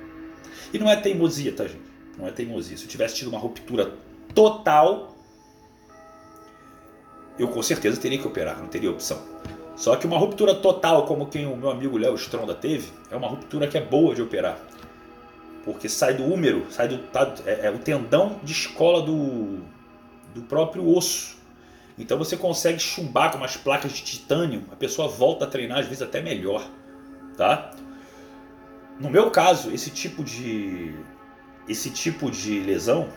E 0.73 0.77
não 0.77 0.89
é 0.89 0.97
teimosia, 0.97 1.53
tá, 1.53 1.65
gente? 1.65 1.90
Não 2.17 2.27
é 2.27 2.31
teimosia. 2.31 2.77
Se 2.77 2.83
eu 2.83 2.89
tivesse 2.89 3.15
tido 3.15 3.29
uma 3.29 3.39
ruptura 3.39 3.93
total, 4.33 5.15
eu 7.37 7.47
com 7.47 7.61
certeza 7.61 7.99
teria 7.99 8.17
que 8.17 8.27
operar, 8.27 8.59
não 8.59 8.67
teria 8.67 8.91
opção. 8.91 9.21
Só 9.75 9.95
que 9.95 10.05
uma 10.05 10.17
ruptura 10.17 10.53
total, 10.53 11.05
como 11.05 11.27
quem 11.27 11.47
o 11.47 11.55
meu 11.55 11.71
amigo 11.71 11.97
Léo 11.97 12.15
Stronda 12.15 12.53
teve, 12.53 12.91
é 13.09 13.15
uma 13.15 13.27
ruptura 13.27 13.67
que 13.67 13.77
é 13.77 13.81
boa 13.81 14.13
de 14.13 14.21
operar. 14.21 14.59
Porque 15.63 15.87
sai 15.87 16.13
do 16.13 16.23
úmero, 16.23 16.65
sai 16.69 16.87
do. 16.87 16.97
Tá, 16.97 17.33
é, 17.45 17.67
é 17.67 17.71
o 17.71 17.79
tendão 17.79 18.39
de 18.43 18.51
escola 18.51 19.01
do, 19.01 19.59
do 20.33 20.41
próprio 20.43 20.87
osso. 20.87 21.37
Então 21.97 22.17
você 22.17 22.35
consegue 22.35 22.79
chumbar 22.79 23.31
com 23.31 23.37
umas 23.37 23.57
placas 23.57 23.91
de 23.91 24.03
titânio, 24.03 24.63
a 24.71 24.75
pessoa 24.75 25.07
volta 25.07 25.45
a 25.45 25.47
treinar, 25.47 25.79
às 25.79 25.85
vezes 25.85 26.01
até 26.01 26.21
melhor. 26.21 26.67
Tá? 27.37 27.71
No 28.99 29.09
meu 29.09 29.29
caso, 29.31 29.71
esse 29.71 29.89
tipo 29.89 30.23
de 30.23 30.95
esse 31.67 31.89
tipo 31.89 32.29
de 32.31 32.59
lesão 32.59 33.09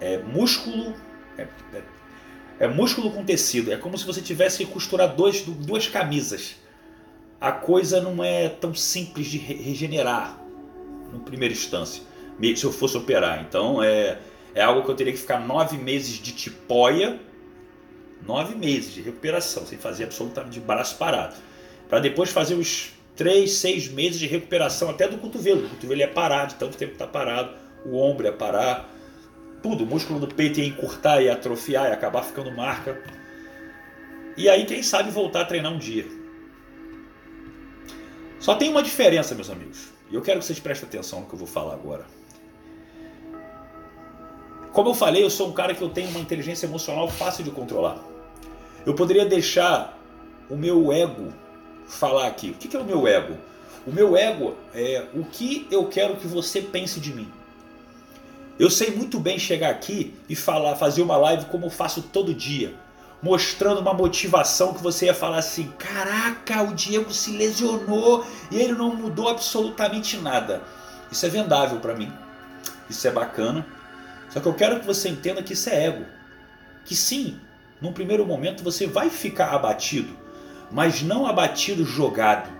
é 0.00 0.18
músculo 0.18 0.94
é, 1.38 1.46
é, 1.72 1.82
é 2.60 2.68
músculo 2.68 3.10
com 3.10 3.24
tecido. 3.24 3.72
É 3.72 3.76
como 3.76 3.98
se 3.98 4.04
você 4.04 4.20
tivesse 4.20 4.58
que 4.58 4.70
costurar 4.70 5.14
dois, 5.14 5.42
duas 5.42 5.86
camisas. 5.86 6.56
A 7.40 7.52
coisa 7.52 8.00
não 8.00 8.22
é 8.22 8.48
tão 8.48 8.74
simples 8.74 9.26
de 9.26 9.38
regenerar 9.38 10.38
no 11.12 11.20
primeira 11.20 11.52
instância, 11.52 12.02
se 12.56 12.64
eu 12.64 12.72
fosse 12.72 12.96
operar. 12.96 13.44
Então 13.46 13.82
é, 13.82 14.18
é 14.54 14.62
algo 14.62 14.82
que 14.82 14.90
eu 14.90 14.94
teria 14.94 15.12
que 15.12 15.18
ficar 15.18 15.40
nove 15.40 15.76
meses 15.76 16.14
de 16.14 16.32
tipóia, 16.32 17.20
nove 18.26 18.54
meses 18.54 18.94
de 18.94 19.02
recuperação, 19.02 19.66
sem 19.66 19.78
fazer 19.78 20.04
absolutamente 20.04 20.54
de 20.54 20.60
braço 20.60 20.96
parado, 20.96 21.34
para 21.88 22.00
depois 22.00 22.30
fazer 22.30 22.54
os 22.54 22.92
três, 23.14 23.52
seis 23.52 23.88
meses 23.88 24.18
de 24.18 24.26
recuperação 24.26 24.88
até 24.88 25.06
do 25.06 25.18
cotovelo. 25.18 25.66
O 25.66 25.68
cotovelo 25.68 26.02
é 26.02 26.06
parar, 26.06 26.46
de 26.46 26.54
tanto 26.54 26.76
tempo 26.76 26.92
está 26.92 27.06
parado, 27.06 27.54
o 27.84 27.96
ombro 27.96 28.26
é 28.26 28.32
parar, 28.32 28.88
tudo. 29.62 29.84
O 29.84 29.86
músculo 29.86 30.20
do 30.20 30.28
peito 30.28 30.60
ia 30.60 30.66
encurtar, 30.66 31.20
ia 31.22 31.32
atrofiar, 31.32 31.86
ia 31.86 31.94
acabar 31.94 32.22
ficando 32.22 32.50
marca. 32.52 33.00
E 34.36 34.48
aí, 34.48 34.64
quem 34.66 34.82
sabe 34.82 35.10
voltar 35.10 35.42
a 35.42 35.44
treinar 35.44 35.72
um 35.72 35.78
dia. 35.78 36.06
Só 38.40 38.54
tem 38.54 38.68
uma 38.68 38.82
diferença, 38.82 39.34
meus 39.34 39.48
amigos. 39.48 39.88
E 40.10 40.14
eu 40.14 40.20
quero 40.20 40.40
que 40.40 40.44
vocês 40.44 40.60
prestem 40.60 40.88
atenção 40.88 41.20
no 41.20 41.26
que 41.26 41.34
eu 41.34 41.38
vou 41.38 41.48
falar 41.48 41.74
agora. 41.74 42.04
Como 44.72 44.90
eu 44.90 44.94
falei, 44.94 45.22
eu 45.22 45.30
sou 45.30 45.48
um 45.48 45.52
cara 45.52 45.72
que 45.72 45.82
eu 45.82 45.88
tenho 45.88 46.10
uma 46.10 46.20
inteligência 46.20 46.66
emocional 46.66 47.08
fácil 47.08 47.44
de 47.44 47.50
controlar. 47.50 48.02
Eu 48.84 48.94
poderia 48.94 49.24
deixar 49.24 49.98
o 50.50 50.56
meu 50.56 50.92
ego 50.92 51.32
falar 51.86 52.26
aqui. 52.26 52.50
O 52.50 52.54
que 52.54 52.76
é 52.76 52.80
o 52.80 52.84
meu 52.84 53.06
ego? 53.06 53.38
O 53.86 53.92
meu 53.92 54.16
ego 54.16 54.56
é 54.74 55.06
o 55.14 55.24
que 55.24 55.66
eu 55.70 55.86
quero 55.86 56.16
que 56.16 56.26
você 56.26 56.60
pense 56.60 56.98
de 56.98 57.14
mim. 57.14 57.30
Eu 58.58 58.70
sei 58.70 58.90
muito 58.90 59.18
bem 59.18 59.38
chegar 59.38 59.70
aqui 59.70 60.14
e 60.28 60.36
falar, 60.36 60.76
fazer 60.76 61.02
uma 61.02 61.16
live 61.16 61.46
como 61.46 61.66
eu 61.66 61.70
faço 61.70 62.02
todo 62.02 62.32
dia, 62.32 62.72
mostrando 63.20 63.80
uma 63.80 63.92
motivação 63.92 64.72
que 64.72 64.82
você 64.82 65.06
ia 65.06 65.14
falar 65.14 65.38
assim: 65.38 65.72
"Caraca, 65.76 66.62
o 66.62 66.72
Diego 66.72 67.12
se 67.12 67.32
lesionou 67.32 68.24
e 68.52 68.60
ele 68.60 68.72
não 68.72 68.94
mudou 68.94 69.28
absolutamente 69.28 70.16
nada". 70.18 70.62
Isso 71.10 71.26
é 71.26 71.28
vendável 71.28 71.80
para 71.80 71.96
mim. 71.96 72.12
Isso 72.88 73.06
é 73.08 73.10
bacana. 73.10 73.66
Só 74.30 74.38
que 74.38 74.46
eu 74.46 74.54
quero 74.54 74.78
que 74.78 74.86
você 74.86 75.08
entenda 75.08 75.42
que 75.42 75.54
isso 75.54 75.68
é 75.68 75.86
ego. 75.86 76.04
Que 76.84 76.94
sim, 76.94 77.40
num 77.80 77.92
primeiro 77.92 78.24
momento 78.24 78.62
você 78.62 78.86
vai 78.86 79.10
ficar 79.10 79.50
abatido, 79.52 80.16
mas 80.70 81.02
não 81.02 81.26
abatido 81.26 81.84
jogado. 81.84 82.50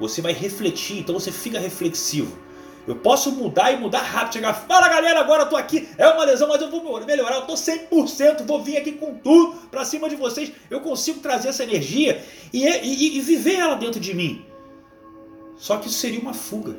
Você 0.00 0.22
vai 0.22 0.32
refletir, 0.32 0.98
então 0.98 1.18
você 1.18 1.30
fica 1.32 1.58
reflexivo. 1.58 2.45
Eu 2.86 2.96
posso 2.96 3.32
mudar 3.32 3.72
e 3.72 3.76
mudar 3.76 4.00
rápido. 4.00 4.34
Chegar, 4.34 4.54
fala 4.54 4.88
galera, 4.88 5.20
agora 5.20 5.42
eu 5.42 5.48
tô 5.48 5.56
aqui. 5.56 5.88
É 5.98 6.06
uma 6.08 6.24
lesão, 6.24 6.48
mas 6.48 6.62
eu 6.62 6.70
vou 6.70 7.04
melhorar. 7.04 7.36
Eu 7.36 7.42
tô 7.42 7.54
100%. 7.54 8.44
Vou 8.46 8.62
vir 8.62 8.76
aqui 8.76 8.92
com 8.92 9.14
tudo 9.14 9.54
pra 9.70 9.84
cima 9.84 10.08
de 10.08 10.14
vocês. 10.14 10.52
Eu 10.70 10.80
consigo 10.80 11.20
trazer 11.20 11.48
essa 11.48 11.64
energia 11.64 12.24
e, 12.52 12.64
e, 12.64 13.18
e 13.18 13.20
viver 13.20 13.56
ela 13.56 13.74
dentro 13.74 13.98
de 13.98 14.14
mim. 14.14 14.44
Só 15.56 15.78
que 15.78 15.88
isso 15.88 15.98
seria 15.98 16.20
uma 16.20 16.34
fuga. 16.34 16.76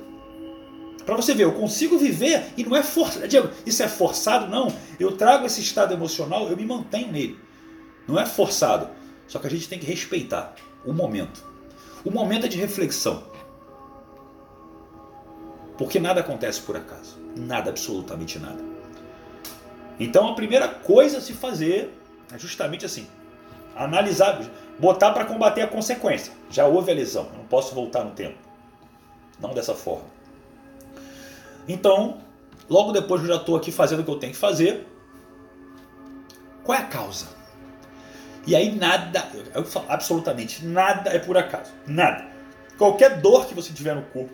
Para 1.05 1.15
você 1.15 1.33
ver, 1.33 1.43
eu 1.43 1.53
consigo 1.53 1.97
viver 1.97 2.53
e 2.55 2.63
não 2.63 2.75
é 2.75 2.83
forçado. 2.83 3.27
Diego, 3.27 3.49
isso 3.65 3.81
é 3.83 3.87
forçado? 3.87 4.49
Não. 4.49 4.73
Eu 4.99 5.13
trago 5.13 5.45
esse 5.45 5.61
estado 5.61 5.93
emocional, 5.93 6.49
eu 6.49 6.55
me 6.55 6.65
mantenho 6.65 7.11
nele. 7.11 7.39
Não 8.07 8.19
é 8.19 8.25
forçado. 8.25 8.89
Só 9.27 9.39
que 9.39 9.47
a 9.47 9.49
gente 9.49 9.67
tem 9.67 9.79
que 9.79 9.85
respeitar 9.85 10.55
o 10.85 10.93
momento. 10.93 11.45
O 12.05 12.11
momento 12.11 12.45
é 12.45 12.49
de 12.49 12.57
reflexão. 12.57 13.23
Porque 15.77 15.99
nada 15.99 16.21
acontece 16.21 16.61
por 16.61 16.75
acaso. 16.75 17.17
Nada, 17.35 17.69
absolutamente 17.69 18.39
nada. 18.39 18.59
Então 19.99 20.29
a 20.29 20.35
primeira 20.35 20.67
coisa 20.67 21.19
a 21.19 21.21
se 21.21 21.33
fazer 21.33 21.93
é 22.33 22.37
justamente 22.37 22.85
assim: 22.85 23.07
analisar, 23.75 24.41
botar 24.79 25.11
para 25.11 25.25
combater 25.25 25.61
a 25.61 25.67
consequência. 25.67 26.33
Já 26.49 26.65
houve 26.65 26.91
a 26.91 26.95
lesão, 26.95 27.29
não 27.35 27.45
posso 27.45 27.73
voltar 27.73 28.03
no 28.03 28.11
tempo. 28.11 28.37
Não 29.39 29.53
dessa 29.53 29.75
forma. 29.75 30.05
Então, 31.67 32.17
logo 32.69 32.91
depois 32.91 33.21
eu 33.21 33.27
já 33.27 33.35
estou 33.35 33.55
aqui 33.55 33.71
fazendo 33.71 33.99
o 33.99 34.03
que 34.03 34.11
eu 34.11 34.17
tenho 34.17 34.33
que 34.33 34.39
fazer, 34.39 34.87
qual 36.63 36.77
é 36.77 36.81
a 36.81 36.85
causa? 36.85 37.27
E 38.45 38.55
aí 38.55 38.73
nada, 38.73 39.29
eu 39.53 39.63
falo, 39.65 39.85
absolutamente 39.89 40.65
nada 40.65 41.09
é 41.11 41.19
por 41.19 41.37
acaso. 41.37 41.71
Nada. 41.85 42.25
Qualquer 42.77 43.19
dor 43.21 43.45
que 43.45 43.53
você 43.53 43.73
tiver 43.73 43.93
no 43.95 44.03
corpo, 44.03 44.33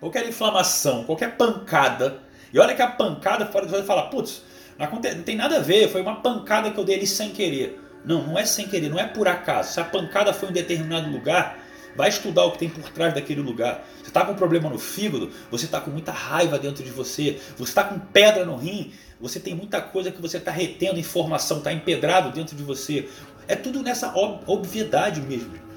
qualquer 0.00 0.26
inflamação, 0.26 1.04
qualquer 1.04 1.36
pancada. 1.36 2.22
E 2.52 2.58
olha 2.58 2.74
que 2.74 2.82
a 2.82 2.88
pancada 2.88 3.46
fora 3.46 3.66
de 3.66 3.72
você 3.72 3.84
fala, 3.84 4.08
putz, 4.08 4.42
não, 4.78 4.90
não 4.90 5.22
tem 5.22 5.36
nada 5.36 5.58
a 5.58 5.60
ver, 5.60 5.88
foi 5.88 6.00
uma 6.00 6.16
pancada 6.16 6.70
que 6.70 6.78
eu 6.78 6.84
dei 6.84 6.96
ali 6.96 7.06
sem 7.06 7.30
querer. 7.30 7.78
Não, 8.04 8.26
não 8.26 8.38
é 8.38 8.46
sem 8.46 8.66
querer, 8.66 8.88
não 8.88 8.98
é 8.98 9.06
por 9.06 9.28
acaso. 9.28 9.74
Se 9.74 9.80
a 9.80 9.84
pancada 9.84 10.32
foi 10.32 10.48
em 10.48 10.52
determinado 10.52 11.10
lugar, 11.10 11.58
vai 11.94 12.08
estudar 12.08 12.44
o 12.44 12.52
que 12.52 12.58
tem 12.58 12.68
por 12.68 12.88
trás 12.88 13.12
daquele 13.12 13.42
lugar. 13.42 13.84
Você 13.98 14.08
está 14.08 14.24
com 14.24 14.32
um 14.32 14.36
problema 14.36 14.70
no 14.70 14.78
fígado, 14.78 15.30
você 15.50 15.66
está 15.66 15.80
com 15.80 15.90
muita 15.90 16.12
raiva 16.12 16.58
dentro 16.58 16.82
de 16.82 16.90
você, 16.90 17.38
você 17.56 17.70
está 17.70 17.84
com 17.84 17.98
pedra 17.98 18.44
no 18.44 18.56
rim, 18.56 18.92
você 19.20 19.38
tem 19.38 19.54
muita 19.54 19.82
coisa 19.82 20.10
que 20.10 20.20
você 20.20 20.38
está 20.38 20.50
retendo 20.50 20.98
informação, 20.98 21.58
está 21.58 21.72
empedrado 21.72 22.30
dentro 22.30 22.56
de 22.56 22.62
você. 22.62 23.08
É 23.46 23.54
tudo 23.54 23.82
nessa 23.82 24.12
obviedade 24.46 25.20
mesmo. 25.20 25.69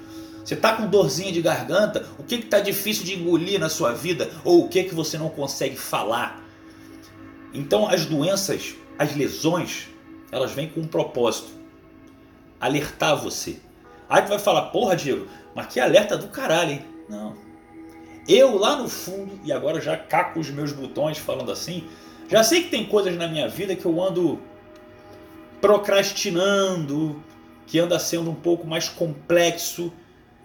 Você 0.43 0.55
está 0.55 0.75
com 0.75 0.87
dorzinha 0.87 1.31
de 1.31 1.41
garganta? 1.41 2.05
O 2.17 2.23
que 2.23 2.35
está 2.35 2.59
difícil 2.59 3.05
de 3.05 3.15
engolir 3.15 3.59
na 3.59 3.69
sua 3.69 3.93
vida? 3.93 4.29
Ou 4.43 4.65
o 4.65 4.69
que, 4.69 4.83
que 4.83 4.93
você 4.93 5.17
não 5.17 5.29
consegue 5.29 5.77
falar? 5.77 6.43
Então 7.53 7.87
as 7.87 8.05
doenças, 8.05 8.75
as 8.97 9.15
lesões, 9.15 9.87
elas 10.31 10.51
vêm 10.51 10.67
com 10.67 10.81
um 10.81 10.87
propósito. 10.87 11.51
Alertar 12.59 13.15
você. 13.15 13.57
Aí 14.09 14.21
tu 14.21 14.29
vai 14.29 14.39
falar, 14.39 14.63
porra 14.63 14.95
Diego, 14.95 15.27
mas 15.55 15.67
que 15.67 15.79
alerta 15.79 16.17
do 16.17 16.27
caralho, 16.27 16.71
hein? 16.71 16.85
Não. 17.07 17.35
Eu 18.27 18.57
lá 18.57 18.75
no 18.75 18.87
fundo, 18.87 19.39
e 19.43 19.51
agora 19.51 19.81
já 19.81 19.97
caco 19.97 20.39
os 20.39 20.49
meus 20.49 20.71
botões 20.71 21.17
falando 21.17 21.51
assim, 21.51 21.87
já 22.29 22.43
sei 22.43 22.63
que 22.63 22.69
tem 22.69 22.85
coisas 22.85 23.15
na 23.15 23.27
minha 23.27 23.47
vida 23.47 23.75
que 23.75 23.85
eu 23.85 24.01
ando 24.01 24.39
procrastinando, 25.59 27.21
que 27.65 27.79
anda 27.79 27.99
sendo 27.99 28.29
um 28.29 28.35
pouco 28.35 28.65
mais 28.65 28.87
complexo 28.87 29.91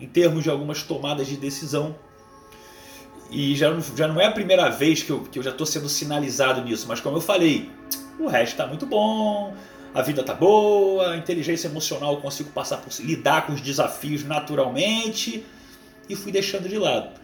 em 0.00 0.06
termos 0.06 0.44
de 0.44 0.50
algumas 0.50 0.82
tomadas 0.82 1.26
de 1.26 1.36
decisão. 1.36 1.96
E 3.30 3.54
já, 3.54 3.78
já 3.94 4.08
não 4.08 4.20
é 4.20 4.26
a 4.26 4.32
primeira 4.32 4.68
vez 4.70 5.02
que 5.02 5.10
eu, 5.10 5.20
que 5.20 5.38
eu 5.38 5.42
já 5.42 5.50
estou 5.50 5.66
sendo 5.66 5.88
sinalizado 5.88 6.62
nisso, 6.62 6.86
mas 6.88 7.00
como 7.00 7.16
eu 7.16 7.20
falei, 7.20 7.70
o 8.18 8.26
resto 8.26 8.52
está 8.52 8.66
muito 8.66 8.86
bom, 8.86 9.54
a 9.92 10.00
vida 10.00 10.22
está 10.22 10.32
boa, 10.32 11.12
a 11.12 11.16
inteligência 11.16 11.68
emocional 11.68 12.14
eu 12.14 12.20
consigo 12.20 12.50
passar 12.50 12.78
por 12.78 12.90
lidar 13.00 13.46
com 13.46 13.52
os 13.52 13.60
desafios 13.60 14.24
naturalmente 14.24 15.44
e 16.08 16.16
fui 16.16 16.32
deixando 16.32 16.68
de 16.68 16.78
lado. 16.78 17.20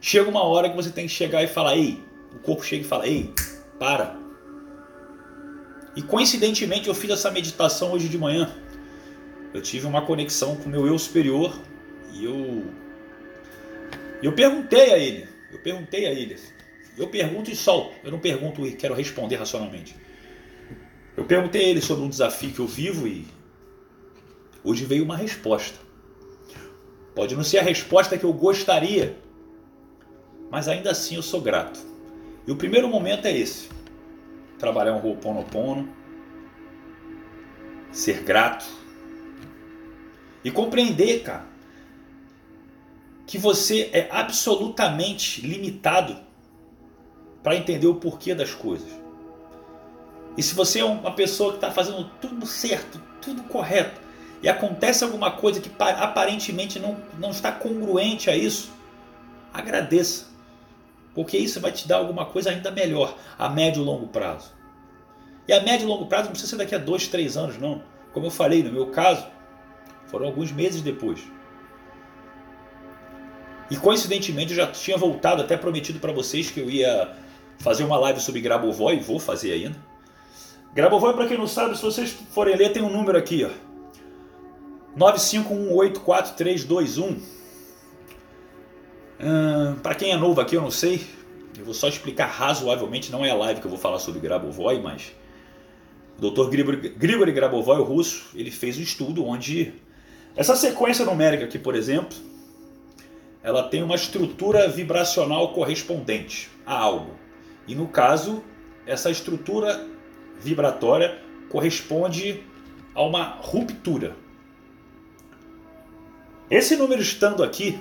Chega 0.00 0.30
uma 0.30 0.44
hora 0.44 0.70
que 0.70 0.76
você 0.76 0.90
tem 0.90 1.06
que 1.06 1.12
chegar 1.12 1.42
e 1.42 1.48
falar, 1.48 1.76
ei, 1.76 2.00
o 2.32 2.38
corpo 2.38 2.64
chega 2.64 2.84
e 2.84 2.86
fala, 2.86 3.06
ei, 3.08 3.32
para. 3.80 4.16
E 5.96 6.02
coincidentemente 6.02 6.86
eu 6.86 6.94
fiz 6.94 7.10
essa 7.10 7.30
meditação 7.32 7.92
hoje 7.92 8.08
de 8.08 8.16
manhã. 8.16 8.48
Eu 9.52 9.60
tive 9.60 9.86
uma 9.86 10.02
conexão 10.02 10.54
com 10.54 10.68
o 10.68 10.68
meu 10.68 10.86
eu 10.86 10.96
superior 10.98 11.52
e 12.12 12.24
eu. 12.24 12.64
Eu 14.22 14.32
perguntei 14.32 14.92
a 14.92 14.98
ele. 14.98 15.28
Eu 15.52 15.58
perguntei 15.60 16.06
a 16.06 16.10
ele. 16.10 16.36
Eu 16.96 17.08
pergunto 17.08 17.50
e 17.50 17.56
solto. 17.56 17.94
Eu 18.02 18.10
não 18.10 18.18
pergunto 18.18 18.66
e 18.66 18.72
quero 18.72 18.94
responder 18.94 19.36
racionalmente. 19.36 19.94
Eu 21.16 21.24
perguntei 21.24 21.64
a 21.64 21.68
ele 21.68 21.80
sobre 21.80 22.04
um 22.04 22.08
desafio 22.08 22.52
que 22.52 22.60
eu 22.60 22.66
vivo 22.66 23.06
e 23.06 23.26
hoje 24.62 24.84
veio 24.84 25.04
uma 25.04 25.16
resposta. 25.16 25.78
Pode 27.14 27.34
não 27.34 27.42
ser 27.42 27.58
a 27.58 27.62
resposta 27.62 28.16
que 28.16 28.24
eu 28.24 28.32
gostaria, 28.32 29.16
mas 30.50 30.68
ainda 30.68 30.92
assim 30.92 31.16
eu 31.16 31.22
sou 31.22 31.40
grato. 31.40 31.80
E 32.46 32.52
o 32.52 32.56
primeiro 32.56 32.88
momento 32.88 33.26
é 33.26 33.36
esse: 33.36 33.68
trabalhar 34.58 34.94
um 34.94 35.04
Ho'oponopono, 35.04 35.88
ser 37.90 38.22
grato 38.22 38.66
e 40.44 40.50
compreender, 40.50 41.24
cara, 41.24 41.47
que 43.28 43.36
você 43.36 43.90
é 43.92 44.08
absolutamente 44.10 45.42
limitado 45.42 46.16
para 47.42 47.54
entender 47.54 47.86
o 47.86 47.96
porquê 47.96 48.34
das 48.34 48.54
coisas. 48.54 48.88
E 50.34 50.42
se 50.42 50.54
você 50.54 50.80
é 50.80 50.84
uma 50.84 51.12
pessoa 51.12 51.50
que 51.50 51.58
está 51.58 51.70
fazendo 51.70 52.10
tudo 52.22 52.46
certo, 52.46 52.98
tudo 53.20 53.42
correto, 53.42 54.00
e 54.42 54.48
acontece 54.48 55.04
alguma 55.04 55.30
coisa 55.30 55.60
que 55.60 55.70
aparentemente 55.78 56.78
não, 56.78 56.96
não 57.18 57.30
está 57.30 57.52
congruente 57.52 58.30
a 58.30 58.36
isso, 58.36 58.70
agradeça. 59.52 60.26
Porque 61.14 61.36
isso 61.36 61.60
vai 61.60 61.70
te 61.70 61.86
dar 61.86 61.96
alguma 61.96 62.24
coisa 62.24 62.48
ainda 62.48 62.70
melhor 62.70 63.14
a 63.38 63.46
médio 63.50 63.82
e 63.82 63.84
longo 63.84 64.06
prazo. 64.06 64.54
E 65.46 65.52
a 65.52 65.62
médio 65.62 65.84
e 65.84 65.88
longo 65.88 66.06
prazo 66.06 66.24
não 66.24 66.30
precisa 66.30 66.50
ser 66.50 66.56
daqui 66.56 66.74
a 66.74 66.78
dois, 66.78 67.08
três 67.08 67.36
anos, 67.36 67.58
não. 67.58 67.82
Como 68.14 68.24
eu 68.24 68.30
falei, 68.30 68.62
no 68.62 68.72
meu 68.72 68.86
caso, 68.86 69.26
foram 70.06 70.24
alguns 70.24 70.50
meses 70.50 70.80
depois. 70.80 71.20
E 73.70 73.76
coincidentemente 73.76 74.52
eu 74.52 74.56
já 74.56 74.66
tinha 74.66 74.96
voltado, 74.96 75.42
até 75.42 75.56
prometido 75.56 75.98
para 75.98 76.12
vocês 76.12 76.50
que 76.50 76.60
eu 76.60 76.70
ia 76.70 77.14
fazer 77.58 77.84
uma 77.84 77.98
live 77.98 78.20
sobre 78.20 78.40
Grabovoi, 78.40 79.00
vou 79.00 79.18
fazer 79.18 79.52
ainda. 79.52 79.76
Grabovoi, 80.74 81.12
para 81.12 81.26
quem 81.26 81.36
não 81.36 81.46
sabe, 81.46 81.76
se 81.76 81.82
vocês 81.82 82.16
forem 82.30 82.56
ler, 82.56 82.72
tem 82.72 82.82
um 82.82 82.90
número 82.90 83.18
aqui, 83.18 83.44
ó. 83.44 83.50
951844321. 84.96 87.18
Hum, 89.20 89.76
para 89.82 89.94
quem 89.94 90.12
é 90.12 90.16
novo 90.16 90.40
aqui, 90.40 90.56
eu 90.56 90.62
não 90.62 90.70
sei. 90.70 91.06
Eu 91.58 91.64
vou 91.64 91.74
só 91.74 91.88
explicar 91.88 92.26
razoavelmente, 92.26 93.10
não 93.10 93.24
é 93.24 93.30
a 93.30 93.34
live 93.34 93.60
que 93.60 93.66
eu 93.66 93.70
vou 93.70 93.78
falar 93.78 93.98
sobre 93.98 94.20
Grabovoi, 94.20 94.80
mas 94.80 95.12
o 96.20 96.30
Dr. 96.30 96.48
Grigory 96.96 97.32
Grabovoi, 97.32 97.78
o 97.78 97.84
russo, 97.84 98.30
ele 98.34 98.50
fez 98.50 98.78
um 98.78 98.82
estudo 98.82 99.24
onde 99.24 99.72
essa 100.36 100.54
sequência 100.54 101.04
numérica 101.04 101.44
aqui, 101.44 101.58
por 101.58 101.74
exemplo, 101.74 102.16
ela 103.48 103.62
tem 103.62 103.82
uma 103.82 103.94
estrutura 103.94 104.68
vibracional 104.68 105.54
correspondente 105.54 106.50
a 106.66 106.78
algo. 106.78 107.12
E 107.66 107.74
no 107.74 107.88
caso, 107.88 108.44
essa 108.86 109.10
estrutura 109.10 109.88
vibratória 110.38 111.18
corresponde 111.48 112.42
a 112.94 113.02
uma 113.02 113.38
ruptura. 113.40 114.14
Esse 116.50 116.76
número 116.76 117.00
estando 117.00 117.42
aqui, 117.42 117.80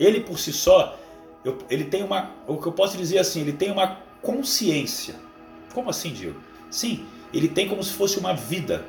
ele 0.00 0.18
por 0.18 0.36
si 0.36 0.52
só, 0.52 0.98
eu, 1.44 1.56
ele 1.70 1.84
tem 1.84 2.02
uma, 2.02 2.32
o 2.48 2.56
que 2.56 2.66
eu 2.66 2.72
posso 2.72 2.96
dizer 2.96 3.18
assim, 3.18 3.42
ele 3.42 3.52
tem 3.52 3.70
uma 3.70 4.00
consciência. 4.20 5.14
Como 5.72 5.90
assim, 5.90 6.12
Diego? 6.12 6.40
Sim, 6.68 7.06
ele 7.32 7.46
tem 7.46 7.68
como 7.68 7.84
se 7.84 7.92
fosse 7.92 8.18
uma 8.18 8.34
vida. 8.34 8.84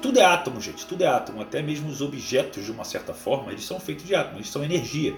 Tudo 0.00 0.20
é 0.20 0.24
átomo, 0.24 0.60
gente, 0.60 0.86
tudo 0.86 1.02
é 1.02 1.06
átomo. 1.06 1.42
Até 1.42 1.60
mesmo 1.62 1.88
os 1.88 2.00
objetos, 2.00 2.64
de 2.64 2.70
uma 2.70 2.84
certa 2.84 3.12
forma, 3.12 3.50
eles 3.50 3.64
são 3.64 3.80
feitos 3.80 4.04
de 4.04 4.14
átomos, 4.14 4.36
eles 4.36 4.50
são 4.50 4.64
energia. 4.64 5.16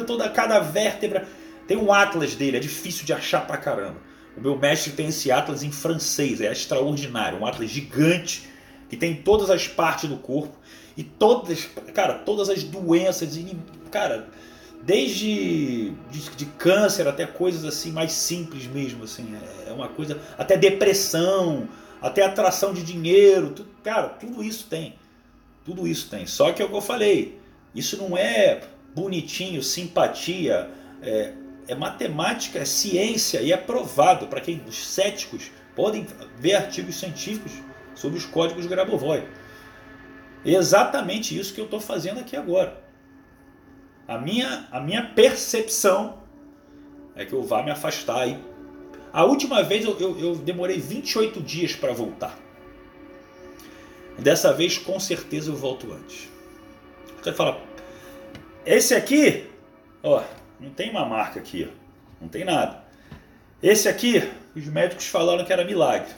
toda 0.07 0.29
cada 0.29 0.59
vértebra. 0.59 1.27
Tem 1.67 1.75
um 1.75 1.91
atlas 1.91 2.35
dele, 2.35 2.55
é 2.55 2.61
difícil 2.61 3.05
de 3.05 3.11
achar 3.11 3.45
pra 3.45 3.57
caramba. 3.57 3.97
O 4.37 4.41
meu 4.41 4.57
mestre 4.57 4.93
tem 4.93 5.07
esse 5.07 5.29
atlas 5.29 5.61
em 5.63 5.71
francês, 5.71 6.39
é 6.39 6.49
extraordinário, 6.51 7.39
um 7.39 7.45
atlas 7.45 7.69
gigante 7.69 8.52
que 8.93 8.97
tem 8.97 9.15
todas 9.15 9.49
as 9.49 9.67
partes 9.67 10.07
do 10.07 10.17
corpo. 10.17 10.55
E 10.95 11.03
todas, 11.03 11.67
cara, 11.95 12.13
todas 12.13 12.47
as 12.47 12.63
doenças, 12.63 13.35
cara, 13.89 14.27
desde 14.83 15.91
de, 16.11 16.29
de, 16.35 16.45
câncer 16.45 17.07
até 17.07 17.25
coisas 17.25 17.65
assim 17.65 17.91
mais 17.91 18.11
simples 18.11 18.67
mesmo, 18.67 19.03
assim, 19.05 19.35
é, 19.65 19.69
é 19.69 19.73
uma 19.73 19.87
coisa 19.87 20.21
até 20.37 20.55
depressão, 20.55 21.67
até 21.99 22.23
atração 22.23 22.71
de 22.71 22.83
dinheiro, 22.83 23.49
tudo, 23.49 23.69
cara, 23.83 24.09
tudo 24.09 24.43
isso 24.43 24.67
tem, 24.69 24.93
tudo 25.65 25.87
isso 25.87 26.07
tem. 26.07 26.27
Só 26.27 26.51
que 26.51 26.61
é 26.61 26.65
o 26.65 26.69
que 26.69 26.75
eu 26.75 26.81
falei, 26.81 27.39
isso 27.73 27.97
não 27.97 28.15
é 28.15 28.61
bonitinho, 28.93 29.63
simpatia, 29.63 30.69
é, 31.01 31.33
é 31.67 31.73
matemática, 31.73 32.59
é 32.59 32.65
ciência 32.65 33.41
e 33.41 33.51
é 33.51 33.57
provado. 33.57 34.27
Para 34.27 34.39
quem 34.39 34.61
os 34.67 34.85
céticos 34.85 35.49
podem 35.75 36.05
ver 36.37 36.53
artigos 36.53 36.99
científicos 36.99 37.53
sobre 37.95 38.17
os 38.17 38.25
códigos 38.25 38.65
Grabovoi. 38.65 39.27
Exatamente 40.45 41.37
isso 41.37 41.53
que 41.53 41.61
eu 41.61 41.65
estou 41.65 41.79
fazendo 41.79 42.19
aqui 42.19 42.35
agora. 42.35 42.81
A 44.07 44.17
minha, 44.17 44.67
a 44.71 44.79
minha 44.79 45.03
percepção 45.13 46.21
é 47.15 47.25
que 47.25 47.33
eu 47.33 47.43
vá 47.43 47.63
me 47.63 47.71
afastar 47.71 48.21
aí. 48.21 48.39
A 49.11 49.23
última 49.23 49.63
vez 49.63 49.85
eu, 49.85 49.97
eu, 49.99 50.19
eu 50.19 50.35
demorei 50.35 50.79
28 50.79 51.41
dias 51.41 51.75
para 51.75 51.93
voltar. 51.93 52.37
Dessa 54.17 54.53
vez, 54.53 54.77
com 54.77 54.99
certeza, 54.99 55.51
eu 55.51 55.55
volto 55.55 55.91
antes. 55.91 56.29
Você 57.21 57.31
fala, 57.31 57.61
esse 58.65 58.93
aqui, 58.93 59.47
ó, 60.01 60.23
não 60.59 60.69
tem 60.71 60.89
uma 60.89 61.05
marca 61.05 61.39
aqui, 61.39 61.69
ó, 61.69 61.73
não 62.21 62.27
tem 62.27 62.43
nada. 62.43 62.83
Esse 63.61 63.87
aqui, 63.87 64.29
os 64.55 64.65
médicos 64.65 65.07
falaram 65.07 65.45
que 65.45 65.53
era 65.53 65.63
milagre. 65.63 66.11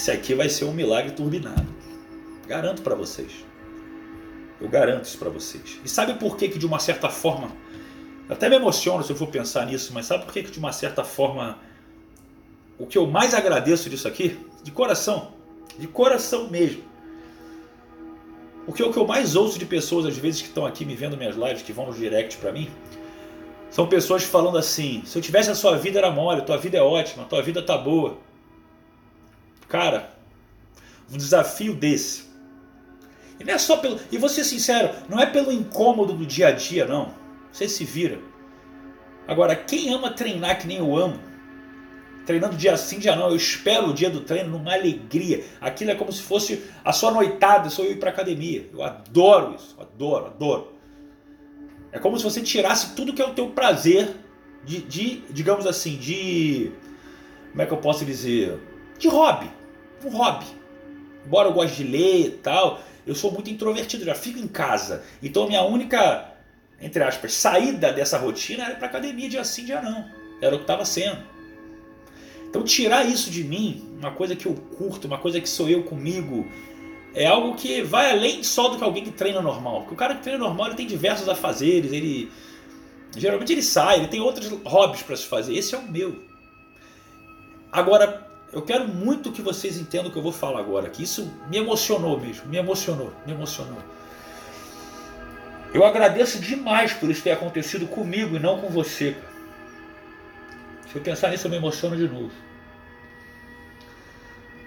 Esse 0.00 0.10
aqui 0.10 0.32
vai 0.32 0.48
ser 0.48 0.64
um 0.64 0.72
milagre 0.72 1.12
turbinado. 1.12 1.66
Garanto 2.46 2.80
para 2.80 2.94
vocês. 2.94 3.44
Eu 4.58 4.66
garanto 4.66 5.04
isso 5.04 5.18
para 5.18 5.28
vocês. 5.28 5.78
E 5.84 5.88
sabe 5.90 6.14
por 6.14 6.38
que, 6.38 6.48
que 6.48 6.58
de 6.58 6.64
uma 6.64 6.78
certa 6.78 7.10
forma, 7.10 7.54
até 8.26 8.48
me 8.48 8.56
emociono 8.56 9.04
se 9.04 9.12
eu 9.12 9.16
for 9.16 9.28
pensar 9.28 9.66
nisso, 9.66 9.92
mas 9.92 10.06
sabe 10.06 10.24
por 10.24 10.32
que, 10.32 10.44
que 10.44 10.50
de 10.50 10.58
uma 10.58 10.72
certa 10.72 11.04
forma, 11.04 11.58
o 12.78 12.86
que 12.86 12.96
eu 12.96 13.06
mais 13.06 13.34
agradeço 13.34 13.90
disso 13.90 14.08
aqui, 14.08 14.40
de 14.62 14.70
coração, 14.70 15.34
de 15.78 15.86
coração 15.86 16.48
mesmo, 16.48 16.82
porque 18.64 18.82
o 18.82 18.90
que 18.90 18.98
eu 18.98 19.06
mais 19.06 19.36
ouço 19.36 19.58
de 19.58 19.66
pessoas, 19.66 20.06
às 20.06 20.16
vezes, 20.16 20.40
que 20.40 20.48
estão 20.48 20.64
aqui 20.64 20.86
me 20.86 20.94
vendo 20.94 21.14
minhas 21.14 21.36
lives, 21.36 21.60
que 21.60 21.74
vão 21.74 21.84
no 21.84 21.92
direct 21.92 22.38
para 22.38 22.50
mim, 22.50 22.70
são 23.70 23.86
pessoas 23.86 24.24
falando 24.24 24.56
assim: 24.56 25.02
se 25.04 25.18
eu 25.18 25.20
tivesse 25.20 25.50
a 25.50 25.54
sua 25.54 25.76
vida 25.76 25.98
era 25.98 26.10
mole, 26.10 26.40
tua 26.40 26.56
vida 26.56 26.78
é 26.78 26.82
ótima, 26.82 27.26
tua 27.26 27.42
vida 27.42 27.62
tá 27.62 27.76
boa. 27.76 28.29
Cara, 29.70 30.12
um 31.10 31.16
desafio 31.16 31.74
desse 31.74 32.30
e 33.40 33.44
não 33.44 33.54
é 33.54 33.58
só 33.58 33.78
pelo. 33.78 33.98
E 34.12 34.18
vou 34.18 34.28
ser 34.28 34.44
sincero, 34.44 34.90
não 35.08 35.18
é 35.18 35.24
pelo 35.24 35.50
incômodo 35.50 36.12
do 36.12 36.26
dia 36.26 36.48
a 36.48 36.52
dia, 36.52 36.84
não. 36.84 37.14
Você 37.50 37.66
se 37.66 37.84
vira. 37.84 38.18
Agora, 39.26 39.56
quem 39.56 39.92
ama 39.92 40.10
treinar 40.10 40.58
que 40.58 40.66
nem 40.66 40.76
eu 40.76 40.94
amo, 40.94 41.18
treinando 42.26 42.54
dia 42.54 42.76
sim, 42.76 42.98
dia 42.98 43.16
não, 43.16 43.30
eu 43.30 43.36
espero 43.36 43.88
o 43.88 43.94
dia 43.94 44.10
do 44.10 44.20
treino 44.20 44.50
numa 44.50 44.74
alegria. 44.74 45.42
Aquilo 45.58 45.90
é 45.90 45.94
como 45.94 46.12
se 46.12 46.22
fosse 46.22 46.62
a 46.84 46.92
sua 46.92 47.10
noitada, 47.10 47.70
sou 47.70 47.86
eu 47.86 47.92
ir 47.92 47.98
para 47.98 48.10
academia. 48.10 48.68
Eu 48.70 48.82
adoro 48.82 49.54
isso, 49.54 49.74
adoro, 49.80 50.26
adoro. 50.26 50.72
É 51.92 51.98
como 51.98 52.18
se 52.18 52.24
você 52.24 52.42
tirasse 52.42 52.94
tudo 52.94 53.14
que 53.14 53.22
é 53.22 53.26
o 53.26 53.34
teu 53.34 53.48
prazer 53.50 54.14
de, 54.64 54.82
de 54.82 55.22
digamos 55.30 55.66
assim, 55.66 55.96
de. 55.96 56.72
Como 57.50 57.62
é 57.62 57.66
que 57.66 57.72
eu 57.72 57.78
posso 57.78 58.04
dizer? 58.04 58.60
De 58.98 59.08
hobby. 59.08 59.50
Um 60.04 60.10
hobby. 60.10 60.46
Embora 61.26 61.48
eu 61.48 61.52
goste 61.52 61.84
de 61.84 61.90
ler 61.90 62.26
e 62.26 62.30
tal, 62.30 62.80
eu 63.06 63.14
sou 63.14 63.30
muito 63.30 63.50
introvertido, 63.50 64.04
já 64.04 64.14
fico 64.14 64.38
em 64.38 64.48
casa. 64.48 65.02
Então 65.22 65.46
minha 65.46 65.62
única, 65.62 66.32
entre 66.80 67.02
aspas, 67.02 67.32
saída 67.34 67.92
dessa 67.92 68.18
rotina 68.18 68.64
era 68.64 68.74
para 68.76 68.86
academia 68.86 69.28
dia 69.28 69.44
sim, 69.44 69.64
dia 69.64 69.82
não. 69.82 70.08
Era 70.40 70.54
o 70.54 70.58
que 70.58 70.64
estava 70.64 70.84
sendo. 70.84 71.18
Então 72.48 72.64
tirar 72.64 73.06
isso 73.06 73.30
de 73.30 73.44
mim, 73.44 73.96
uma 73.98 74.10
coisa 74.10 74.34
que 74.34 74.46
eu 74.46 74.54
curto, 74.54 75.06
uma 75.06 75.18
coisa 75.18 75.40
que 75.40 75.48
sou 75.48 75.68
eu 75.68 75.84
comigo, 75.84 76.46
é 77.14 77.26
algo 77.26 77.54
que 77.54 77.82
vai 77.82 78.10
além 78.10 78.42
só 78.42 78.68
do 78.68 78.78
que 78.78 78.84
alguém 78.84 79.04
que 79.04 79.10
treina 79.10 79.40
normal. 79.40 79.80
Porque 79.80 79.94
o 79.94 79.96
cara 79.96 80.14
que 80.14 80.22
treina 80.22 80.38
normal 80.38 80.68
ele 80.68 80.76
tem 80.76 80.86
diversos 80.86 81.28
afazeres, 81.28 81.92
ele 81.92 82.30
geralmente 83.16 83.52
ele 83.52 83.62
sai, 83.62 83.98
ele 83.98 84.08
tem 84.08 84.20
outros 84.20 84.48
hobbies 84.64 85.02
para 85.02 85.16
se 85.16 85.26
fazer. 85.26 85.54
Esse 85.54 85.74
é 85.74 85.78
o 85.78 85.90
meu. 85.90 86.22
Agora, 87.70 88.29
eu 88.52 88.62
quero 88.62 88.88
muito 88.88 89.30
que 89.30 89.42
vocês 89.42 89.78
entendam 89.78 90.08
o 90.08 90.12
que 90.12 90.18
eu 90.18 90.22
vou 90.22 90.32
falar 90.32 90.60
agora, 90.60 90.90
que 90.90 91.02
isso 91.02 91.32
me 91.48 91.56
emocionou 91.56 92.18
mesmo, 92.18 92.48
me 92.48 92.56
emocionou, 92.56 93.12
me 93.24 93.32
emocionou. 93.32 93.78
Eu 95.72 95.84
agradeço 95.84 96.40
demais 96.40 96.92
por 96.92 97.08
isso 97.10 97.22
ter 97.22 97.30
acontecido 97.30 97.86
comigo 97.86 98.34
e 98.34 98.40
não 98.40 98.60
com 98.60 98.68
você. 98.68 99.16
Se 100.90 100.96
eu 100.96 101.02
pensar 101.02 101.30
nisso, 101.30 101.46
eu 101.46 101.50
me 101.50 101.56
emociono 101.56 101.96
de 101.96 102.08
novo. 102.08 102.32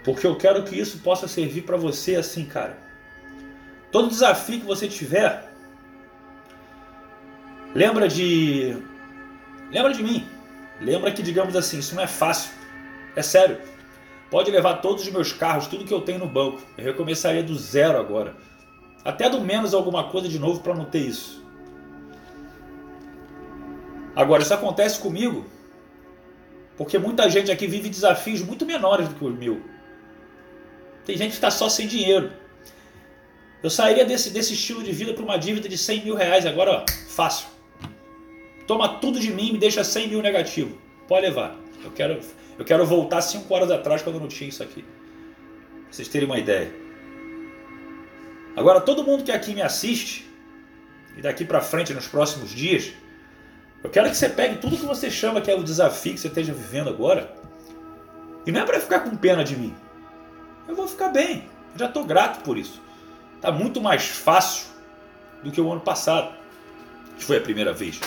Porque 0.05 0.25
eu 0.25 0.37
quero 0.37 0.63
que 0.63 0.79
isso 0.79 0.99
possa 0.99 1.27
servir 1.27 1.63
para 1.63 1.75
você 1.75 2.15
assim, 2.15 2.45
cara. 2.45 2.77
Todo 3.91 4.07
desafio 4.07 4.61
que 4.61 4.65
você 4.65 4.87
tiver, 4.87 5.53
lembra 7.75 8.07
de. 8.07 8.77
Lembra 9.69 9.93
de 9.93 10.01
mim. 10.01 10.25
Lembra 10.79 11.11
que, 11.11 11.21
digamos 11.21 11.55
assim, 11.55 11.79
isso 11.79 11.95
não 11.95 12.03
é 12.03 12.07
fácil. 12.07 12.62
É 13.15 13.21
sério. 13.21 13.59
Pode 14.29 14.49
levar 14.49 14.75
todos 14.75 15.03
os 15.03 15.11
meus 15.11 15.31
carros, 15.31 15.67
tudo 15.67 15.85
que 15.85 15.93
eu 15.93 16.01
tenho 16.01 16.19
no 16.19 16.27
banco. 16.27 16.61
Eu 16.77 16.85
recomeçaria 16.85 17.43
do 17.43 17.55
zero 17.55 17.99
agora. 17.99 18.35
Até 19.05 19.29
do 19.29 19.41
menos 19.41 19.73
alguma 19.73 20.05
coisa 20.05 20.27
de 20.27 20.39
novo 20.39 20.61
para 20.61 20.73
não 20.73 20.85
ter 20.85 20.99
isso. 20.99 21.43
Agora, 24.15 24.41
isso 24.41 24.53
acontece 24.53 24.99
comigo 24.99 25.45
porque 26.77 26.97
muita 26.97 27.29
gente 27.29 27.51
aqui 27.51 27.67
vive 27.67 27.89
desafios 27.89 28.41
muito 28.41 28.65
menores 28.65 29.07
do 29.07 29.15
que 29.15 29.23
o 29.23 29.29
meu. 29.29 29.61
Tem 31.05 31.15
gente 31.17 31.29
que 31.29 31.35
está 31.35 31.51
só 31.51 31.69
sem 31.69 31.87
dinheiro. 31.87 32.31
Eu 33.61 33.69
sairia 33.69 34.03
desse, 34.03 34.29
desse 34.31 34.53
estilo 34.53 34.83
de 34.83 34.91
vida 34.91 35.13
para 35.13 35.23
uma 35.23 35.37
dívida 35.37 35.69
de 35.69 35.77
100 35.77 36.03
mil 36.03 36.15
reais 36.15 36.45
agora, 36.45 36.71
ó, 36.71 36.85
fácil. 37.09 37.47
Toma 38.67 38.97
tudo 38.99 39.19
de 39.19 39.31
mim 39.31 39.49
e 39.49 39.51
me 39.53 39.57
deixa 39.57 39.83
100 39.83 40.09
mil 40.09 40.21
negativo. 40.21 40.77
Pode 41.07 41.25
levar. 41.25 41.55
Eu 41.83 41.91
quero, 41.91 42.19
eu 42.57 42.65
quero 42.65 42.85
voltar 42.85 43.21
5 43.21 43.51
horas 43.53 43.71
atrás 43.71 44.01
quando 44.01 44.15
eu 44.15 44.21
não 44.21 44.27
tinha 44.27 44.49
isso 44.49 44.61
aqui. 44.63 44.83
Pra 44.83 45.91
vocês 45.91 46.07
terem 46.07 46.27
uma 46.27 46.37
ideia. 46.37 46.73
Agora, 48.55 48.79
todo 48.81 49.03
mundo 49.03 49.23
que 49.23 49.31
aqui 49.31 49.53
me 49.53 49.61
assiste, 49.61 50.29
e 51.17 51.21
daqui 51.21 51.45
para 51.45 51.61
frente 51.61 51.93
nos 51.93 52.07
próximos 52.07 52.51
dias, 52.51 52.91
eu 53.83 53.89
quero 53.89 54.09
que 54.09 54.15
você 54.15 54.29
pegue 54.29 54.57
tudo 54.57 54.77
que 54.77 54.85
você 54.85 55.09
chama 55.09 55.41
que 55.41 55.51
é 55.51 55.55
o 55.55 55.63
desafio 55.63 56.13
que 56.13 56.19
você 56.19 56.27
esteja 56.27 56.53
vivendo 56.53 56.89
agora. 56.89 57.33
E 58.45 58.51
não 58.51 58.61
é 58.61 58.65
para 58.65 58.79
ficar 58.79 59.01
com 59.01 59.15
pena 59.15 59.43
de 59.43 59.55
mim. 59.55 59.73
Eu 60.67 60.75
vou 60.75 60.87
ficar 60.87 61.09
bem. 61.09 61.49
Eu 61.73 61.79
já 61.79 61.85
estou 61.87 62.05
grato 62.05 62.43
por 62.43 62.57
isso. 62.57 62.81
Está 63.35 63.51
muito 63.51 63.81
mais 63.81 64.05
fácil 64.05 64.67
do 65.43 65.51
que 65.51 65.59
o 65.59 65.71
ano 65.71 65.81
passado, 65.81 66.33
que 67.17 67.25
foi 67.25 67.37
a 67.37 67.41
primeira 67.41 67.73
vez. 67.73 67.99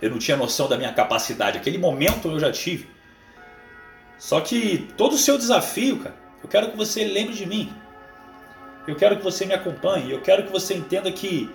Eu 0.00 0.10
não 0.10 0.18
tinha 0.18 0.36
noção 0.36 0.68
da 0.68 0.76
minha 0.76 0.92
capacidade. 0.92 1.56
Aquele 1.56 1.78
momento 1.78 2.28
eu 2.28 2.38
já 2.38 2.52
tive. 2.52 2.88
Só 4.18 4.40
que 4.40 4.88
todo 4.96 5.12
o 5.14 5.18
seu 5.18 5.38
desafio, 5.38 6.00
cara, 6.00 6.16
eu 6.42 6.48
quero 6.48 6.70
que 6.70 6.76
você 6.76 7.04
lembre 7.04 7.34
de 7.34 7.46
mim. 7.46 7.72
Eu 8.86 8.96
quero 8.96 9.16
que 9.16 9.22
você 9.22 9.46
me 9.46 9.54
acompanhe. 9.54 10.10
Eu 10.10 10.20
quero 10.20 10.44
que 10.44 10.52
você 10.52 10.74
entenda 10.74 11.10
que 11.12 11.48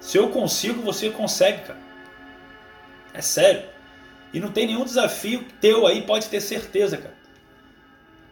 se 0.00 0.18
eu 0.18 0.28
consigo, 0.28 0.82
você 0.82 1.08
consegue, 1.10 1.62
cara. 1.62 1.78
É 3.12 3.20
sério. 3.22 3.62
E 4.32 4.40
não 4.40 4.50
tem 4.50 4.66
nenhum 4.66 4.84
desafio 4.84 5.44
teu 5.60 5.86
aí, 5.86 6.02
pode 6.02 6.28
ter 6.28 6.40
certeza, 6.40 6.98
cara. 6.98 7.14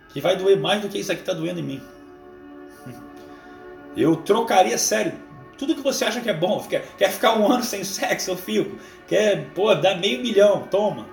Que 0.08 0.20
vai 0.20 0.36
doer 0.36 0.58
mais 0.58 0.82
do 0.82 0.88
que 0.88 0.98
isso 0.98 1.12
aqui 1.12 1.22
tá 1.22 1.32
doendo 1.32 1.60
em 1.60 1.62
mim. 1.62 1.82
Eu 3.96 4.16
trocaria, 4.16 4.76
sério, 4.76 5.12
tudo 5.56 5.76
que 5.76 5.80
você 5.80 6.04
acha 6.04 6.20
que 6.20 6.28
é 6.28 6.34
bom. 6.34 6.60
Quer, 6.68 6.84
quer 6.96 7.10
ficar 7.10 7.38
um 7.38 7.50
ano 7.50 7.62
sem 7.62 7.84
sexo, 7.84 8.32
eu 8.32 8.36
fico. 8.36 8.78
Quer, 9.06 9.50
pô, 9.50 9.72
dar 9.74 9.96
meio 9.96 10.20
milhão, 10.20 10.66
toma. 10.68 11.06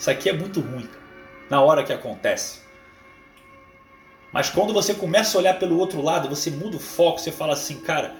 Isso 0.00 0.10
aqui 0.10 0.30
é 0.30 0.32
muito 0.32 0.60
ruim, 0.60 0.88
na 1.50 1.60
hora 1.60 1.84
que 1.84 1.92
acontece. 1.92 2.60
Mas 4.32 4.48
quando 4.48 4.72
você 4.72 4.94
começa 4.94 5.36
a 5.36 5.40
olhar 5.42 5.58
pelo 5.58 5.78
outro 5.78 6.00
lado, 6.00 6.26
você 6.26 6.50
muda 6.50 6.78
o 6.78 6.80
foco, 6.80 7.18
você 7.18 7.30
fala 7.30 7.52
assim, 7.52 7.80
cara, 7.80 8.16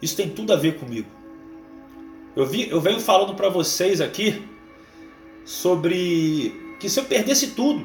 isso 0.00 0.14
tem 0.14 0.30
tudo 0.30 0.52
a 0.52 0.56
ver 0.56 0.78
comigo. 0.78 1.10
Eu, 2.36 2.46
vi, 2.46 2.70
eu 2.70 2.80
venho 2.80 3.00
falando 3.00 3.34
para 3.34 3.48
vocês 3.48 4.00
aqui 4.00 4.48
sobre 5.44 6.76
que 6.78 6.88
se 6.88 7.00
eu 7.00 7.04
perdesse 7.04 7.48
tudo 7.48 7.84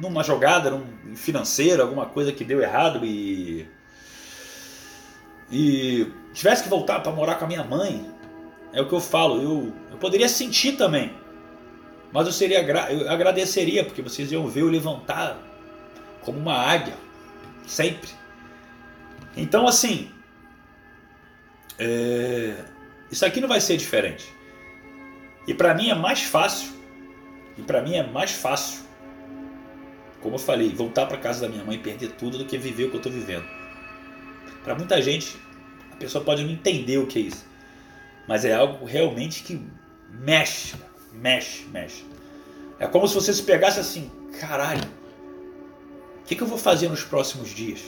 numa 0.00 0.24
jogada, 0.24 0.68
num 0.68 1.14
financeiro, 1.14 1.80
alguma 1.80 2.06
coisa 2.06 2.32
que 2.32 2.42
deu 2.42 2.60
errado 2.60 3.06
e 3.06 3.68
e 5.48 6.10
tivesse 6.32 6.64
que 6.64 6.68
voltar 6.68 6.98
para 7.00 7.12
morar 7.12 7.36
com 7.36 7.44
a 7.44 7.48
minha 7.48 7.62
mãe, 7.62 8.04
é 8.72 8.82
o 8.82 8.88
que 8.88 8.94
eu 8.94 9.00
falo, 9.00 9.40
eu, 9.40 9.72
eu 9.92 9.96
poderia 9.98 10.28
sentir 10.28 10.72
também. 10.72 11.21
Mas 12.12 12.26
eu 12.26 12.32
seria 12.32 12.60
eu 12.90 13.10
agradeceria 13.10 13.84
porque 13.84 14.02
vocês 14.02 14.30
iam 14.30 14.46
ver 14.46 14.60
eu 14.60 14.68
levantar 14.68 15.38
como 16.20 16.38
uma 16.38 16.54
águia 16.54 16.94
sempre. 17.66 18.10
Então 19.36 19.66
assim, 19.66 20.10
é, 21.78 22.54
isso 23.10 23.24
aqui 23.24 23.40
não 23.40 23.48
vai 23.48 23.60
ser 23.60 23.76
diferente. 23.76 24.32
E 25.46 25.54
para 25.54 25.74
mim 25.74 25.88
é 25.88 25.94
mais 25.94 26.22
fácil. 26.22 26.70
E 27.56 27.62
para 27.62 27.82
mim 27.82 27.94
é 27.94 28.06
mais 28.06 28.30
fácil. 28.30 28.82
Como 30.20 30.36
eu 30.36 30.38
falei, 30.38 30.68
voltar 30.68 31.06
para 31.06 31.18
casa 31.18 31.40
da 31.40 31.48
minha 31.48 31.64
mãe 31.64 31.76
e 31.76 31.78
perder 31.80 32.12
tudo 32.12 32.38
do 32.38 32.44
que 32.44 32.56
viver 32.56 32.84
o 32.84 32.90
que 32.90 32.96
eu 32.96 32.98
estou 32.98 33.12
vivendo. 33.12 33.44
Para 34.62 34.76
muita 34.76 35.02
gente, 35.02 35.36
a 35.90 35.96
pessoa 35.96 36.24
pode 36.24 36.44
não 36.44 36.50
entender 36.50 36.98
o 36.98 37.06
que 37.06 37.18
é 37.18 37.22
isso. 37.22 37.44
Mas 38.28 38.44
é 38.44 38.54
algo 38.54 38.84
realmente 38.84 39.42
que 39.42 39.60
mexe, 40.08 40.76
mexe, 41.12 41.64
mexe. 41.66 42.04
É 42.78 42.86
como 42.86 43.06
se 43.06 43.14
você 43.14 43.32
se 43.32 43.42
pegasse 43.42 43.78
assim, 43.78 44.10
caralho, 44.40 44.88
o 46.20 46.24
que, 46.24 46.34
que 46.34 46.42
eu 46.42 46.46
vou 46.46 46.58
fazer 46.58 46.88
nos 46.88 47.04
próximos 47.04 47.50
dias? 47.50 47.80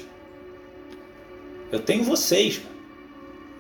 Eu 1.73 1.81
tenho 1.81 2.05
vocês, 2.05 2.61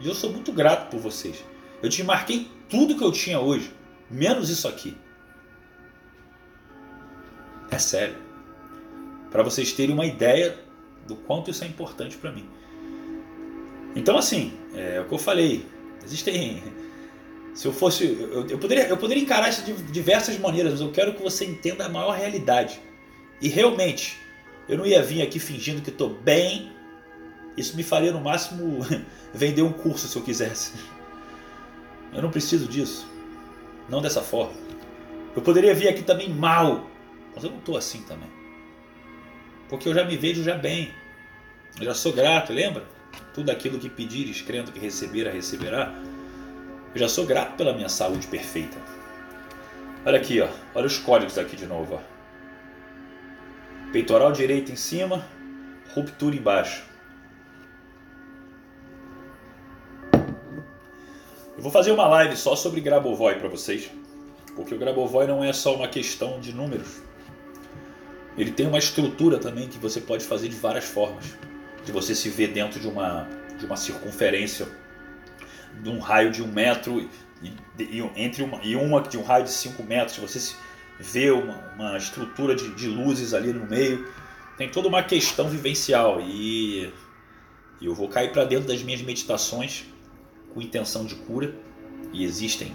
e 0.00 0.06
eu 0.06 0.14
sou 0.14 0.30
muito 0.30 0.52
grato 0.52 0.90
por 0.90 1.00
vocês. 1.00 1.44
Eu 1.82 1.88
te 1.88 2.02
marquei 2.02 2.48
tudo 2.68 2.96
que 2.96 3.04
eu 3.04 3.12
tinha 3.12 3.40
hoje, 3.40 3.72
menos 4.10 4.50
isso 4.50 4.68
aqui. 4.68 4.96
É 7.70 7.78
sério. 7.78 8.16
Para 9.30 9.42
vocês 9.42 9.72
terem 9.72 9.94
uma 9.94 10.06
ideia 10.06 10.58
do 11.06 11.16
quanto 11.16 11.50
isso 11.50 11.64
é 11.64 11.66
importante 11.66 12.16
para 12.16 12.30
mim. 12.30 12.48
Então, 13.96 14.16
assim, 14.16 14.52
é 14.74 15.00
o 15.00 15.04
que 15.06 15.14
eu 15.14 15.18
falei. 15.18 15.66
Existem. 16.04 16.62
Se 17.54 17.66
eu 17.66 17.72
fosse. 17.72 18.04
Eu, 18.04 18.48
eu, 18.48 18.58
poderia, 18.58 18.88
eu 18.88 18.96
poderia 18.96 19.22
encarar 19.22 19.48
isso 19.48 19.62
de 19.62 19.72
diversas 19.84 20.36
maneiras, 20.38 20.72
mas 20.72 20.80
eu 20.80 20.90
quero 20.90 21.14
que 21.14 21.22
você 21.22 21.44
entenda 21.44 21.86
a 21.86 21.88
maior 21.88 22.10
realidade. 22.10 22.80
E 23.40 23.48
realmente, 23.48 24.18
eu 24.68 24.76
não 24.76 24.84
ia 24.84 25.02
vir 25.02 25.22
aqui 25.22 25.38
fingindo 25.38 25.80
que 25.80 25.90
estou 25.90 26.10
bem. 26.10 26.72
Isso 27.56 27.76
me 27.76 27.84
faria 27.84 28.10
no 28.10 28.20
máximo 28.20 28.84
vender 29.32 29.62
um 29.62 29.72
curso 29.72 30.08
se 30.08 30.16
eu 30.16 30.22
quisesse. 30.22 30.72
Eu 32.12 32.22
não 32.22 32.30
preciso 32.30 32.66
disso. 32.66 33.06
Não 33.88 34.02
dessa 34.02 34.20
forma. 34.20 34.54
Eu 35.36 35.42
poderia 35.42 35.74
vir 35.74 35.88
aqui 35.88 36.02
também 36.02 36.28
mal, 36.28 36.88
mas 37.34 37.44
eu 37.44 37.50
não 37.50 37.58
estou 37.58 37.76
assim 37.76 38.02
também. 38.02 38.28
Porque 39.68 39.88
eu 39.88 39.94
já 39.94 40.04
me 40.04 40.16
vejo 40.16 40.42
já 40.42 40.56
bem. 40.56 40.92
Eu 41.78 41.86
já 41.86 41.94
sou 41.94 42.12
grato, 42.12 42.52
lembra? 42.52 42.84
Tudo 43.32 43.50
aquilo 43.50 43.78
que 43.78 43.88
pedires, 43.88 44.42
crendo 44.42 44.72
que 44.72 44.78
receberá, 44.78 45.30
receberá. 45.30 45.94
Eu 46.94 47.00
já 47.00 47.08
sou 47.08 47.26
grato 47.26 47.56
pela 47.56 47.72
minha 47.72 47.88
saúde 47.88 48.28
perfeita. 48.28 48.78
Olha 50.06 50.16
aqui, 50.16 50.40
ó. 50.40 50.48
Olha 50.76 50.86
os 50.86 50.96
códigos 50.96 51.36
aqui 51.36 51.56
de 51.56 51.66
novo, 51.66 51.96
ó. 51.96 53.90
Peitoral 53.90 54.30
direito 54.30 54.70
em 54.70 54.76
cima, 54.76 55.26
ruptura 55.92 56.36
embaixo. 56.36 56.84
Eu 61.56 61.62
vou 61.62 61.72
fazer 61.72 61.90
uma 61.90 62.06
live 62.06 62.36
só 62.36 62.54
sobre 62.54 62.80
Grabovoi 62.80 63.36
para 63.36 63.48
vocês, 63.48 63.90
porque 64.54 64.74
o 64.74 64.78
Grabovoi 64.78 65.26
não 65.26 65.42
é 65.42 65.52
só 65.52 65.74
uma 65.74 65.88
questão 65.88 66.38
de 66.38 66.52
números. 66.52 67.02
Ele 68.38 68.52
tem 68.52 68.68
uma 68.68 68.78
estrutura 68.78 69.38
também 69.38 69.68
que 69.68 69.78
você 69.78 70.00
pode 70.00 70.24
fazer 70.24 70.48
de 70.48 70.56
várias 70.56 70.84
formas. 70.84 71.36
De 71.84 71.90
você 71.90 72.14
se 72.14 72.28
ver 72.28 72.48
dentro 72.52 72.78
de 72.78 72.86
uma, 72.86 73.28
de 73.58 73.66
uma 73.66 73.76
circunferência, 73.76 74.66
de 75.82 75.88
um 75.88 75.98
raio 75.98 76.30
de 76.30 76.42
um 76.42 76.46
metro 76.46 77.08
e, 77.42 77.52
e 77.78 78.10
entre 78.16 78.42
uma, 78.42 78.60
e 78.62 78.76
uma 78.76 79.00
de 79.02 79.18
um 79.18 79.22
raio 79.22 79.44
de 79.44 79.52
cinco 79.52 79.82
metros. 79.82 80.16
Você 80.18 80.54
vê 80.98 81.30
uma, 81.30 81.72
uma 81.74 81.96
estrutura 81.96 82.54
de, 82.54 82.74
de 82.74 82.88
luzes 82.88 83.34
ali 83.34 83.52
no 83.52 83.66
meio. 83.66 84.06
Tem 84.56 84.70
toda 84.70 84.88
uma 84.88 85.02
questão 85.02 85.48
vivencial 85.48 86.20
e, 86.20 86.92
e 87.80 87.86
eu 87.86 87.94
vou 87.94 88.08
cair 88.08 88.32
para 88.32 88.44
dentro 88.44 88.68
das 88.68 88.82
minhas 88.82 89.02
meditações 89.02 89.86
com 90.54 90.62
intenção 90.62 91.04
de 91.04 91.16
cura, 91.16 91.52
e 92.12 92.24
existem 92.24 92.72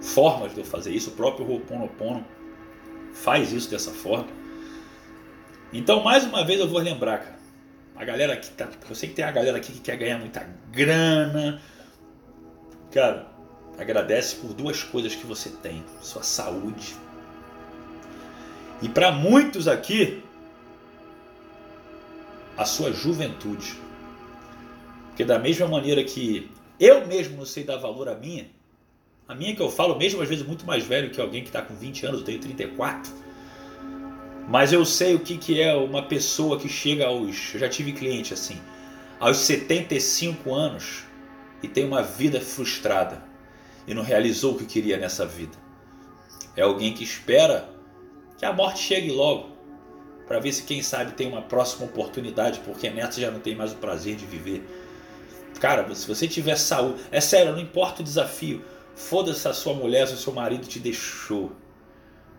formas 0.00 0.54
de 0.54 0.60
eu 0.60 0.64
fazer 0.64 0.92
isso, 0.92 1.10
o 1.10 1.12
próprio 1.12 1.46
Ho'oponopono 1.46 2.24
faz 3.12 3.52
isso 3.52 3.70
dessa 3.70 3.90
forma. 3.90 4.28
Então, 5.72 6.02
mais 6.02 6.24
uma 6.24 6.44
vez 6.44 6.58
eu 6.58 6.68
vou 6.68 6.80
lembrar, 6.80 7.18
cara, 7.18 7.38
a 7.94 8.04
galera 8.04 8.36
que 8.36 8.50
tá, 8.50 8.68
eu 8.88 8.94
sei 8.94 9.10
que 9.10 9.14
tem 9.14 9.24
a 9.24 9.30
galera 9.30 9.58
aqui 9.58 9.72
que 9.72 9.80
quer 9.80 9.96
ganhar 9.96 10.18
muita 10.18 10.46
grana. 10.70 11.60
Cara, 12.92 13.26
agradece 13.78 14.36
por 14.36 14.52
duas 14.52 14.84
coisas 14.84 15.14
que 15.14 15.26
você 15.26 15.48
tem: 15.48 15.82
sua 16.02 16.22
saúde. 16.22 16.94
E 18.82 18.88
para 18.88 19.10
muitos 19.10 19.66
aqui, 19.66 20.22
a 22.56 22.64
sua 22.64 22.92
juventude. 22.92 23.74
Porque 25.08 25.24
da 25.24 25.38
mesma 25.38 25.66
maneira 25.66 26.04
que 26.04 26.50
eu 26.78 27.06
mesmo 27.06 27.36
não 27.36 27.46
sei 27.46 27.64
dar 27.64 27.78
valor 27.78 28.08
à 28.08 28.14
minha. 28.14 28.46
A 29.26 29.34
minha 29.34 29.54
que 29.54 29.62
eu 29.62 29.70
falo, 29.70 29.96
mesmo 29.96 30.20
às 30.20 30.28
vezes 30.28 30.44
muito 30.44 30.66
mais 30.66 30.84
velho 30.84 31.10
que 31.10 31.20
alguém 31.20 31.42
que 31.42 31.48
está 31.48 31.62
com 31.62 31.74
20 31.74 32.06
anos, 32.06 32.20
eu 32.20 32.26
tenho 32.26 32.40
34. 32.40 33.12
Mas 34.48 34.72
eu 34.72 34.84
sei 34.84 35.14
o 35.14 35.20
que, 35.20 35.38
que 35.38 35.60
é 35.60 35.74
uma 35.74 36.02
pessoa 36.02 36.58
que 36.58 36.68
chega 36.68 37.06
aos. 37.06 37.54
Eu 37.54 37.60
já 37.60 37.68
tive 37.68 37.92
cliente 37.92 38.34
assim, 38.34 38.60
aos 39.18 39.38
75 39.38 40.52
anos 40.52 41.04
e 41.62 41.68
tem 41.68 41.84
uma 41.84 42.02
vida 42.02 42.40
frustrada 42.40 43.22
e 43.86 43.94
não 43.94 44.02
realizou 44.02 44.54
o 44.54 44.58
que 44.58 44.64
queria 44.64 44.98
nessa 44.98 45.26
vida. 45.26 45.56
É 46.56 46.62
alguém 46.62 46.92
que 46.92 47.04
espera 47.04 47.70
que 48.38 48.44
a 48.44 48.52
morte 48.52 48.80
chegue 48.80 49.10
logo 49.10 49.52
para 50.26 50.38
ver 50.38 50.52
se 50.52 50.62
quem 50.62 50.82
sabe 50.82 51.12
tem 51.12 51.28
uma 51.28 51.42
próxima 51.42 51.86
oportunidade, 51.86 52.60
porque 52.60 52.88
nessa 52.90 53.20
já 53.20 53.30
não 53.30 53.40
tem 53.40 53.54
mais 53.54 53.72
o 53.72 53.76
prazer 53.76 54.16
de 54.16 54.24
viver. 54.26 54.62
Cara, 55.60 55.94
se 55.94 56.06
você 56.06 56.26
tiver 56.26 56.56
saúde, 56.56 57.02
é 57.10 57.20
sério, 57.20 57.52
não 57.52 57.60
importa 57.60 58.00
o 58.00 58.04
desafio. 58.04 58.64
Foda-se 58.94 59.40
se 59.40 59.48
a 59.48 59.52
sua 59.52 59.74
mulher, 59.74 60.06
se 60.08 60.14
o 60.14 60.18
seu 60.18 60.32
marido 60.32 60.66
te 60.66 60.78
deixou. 60.78 61.52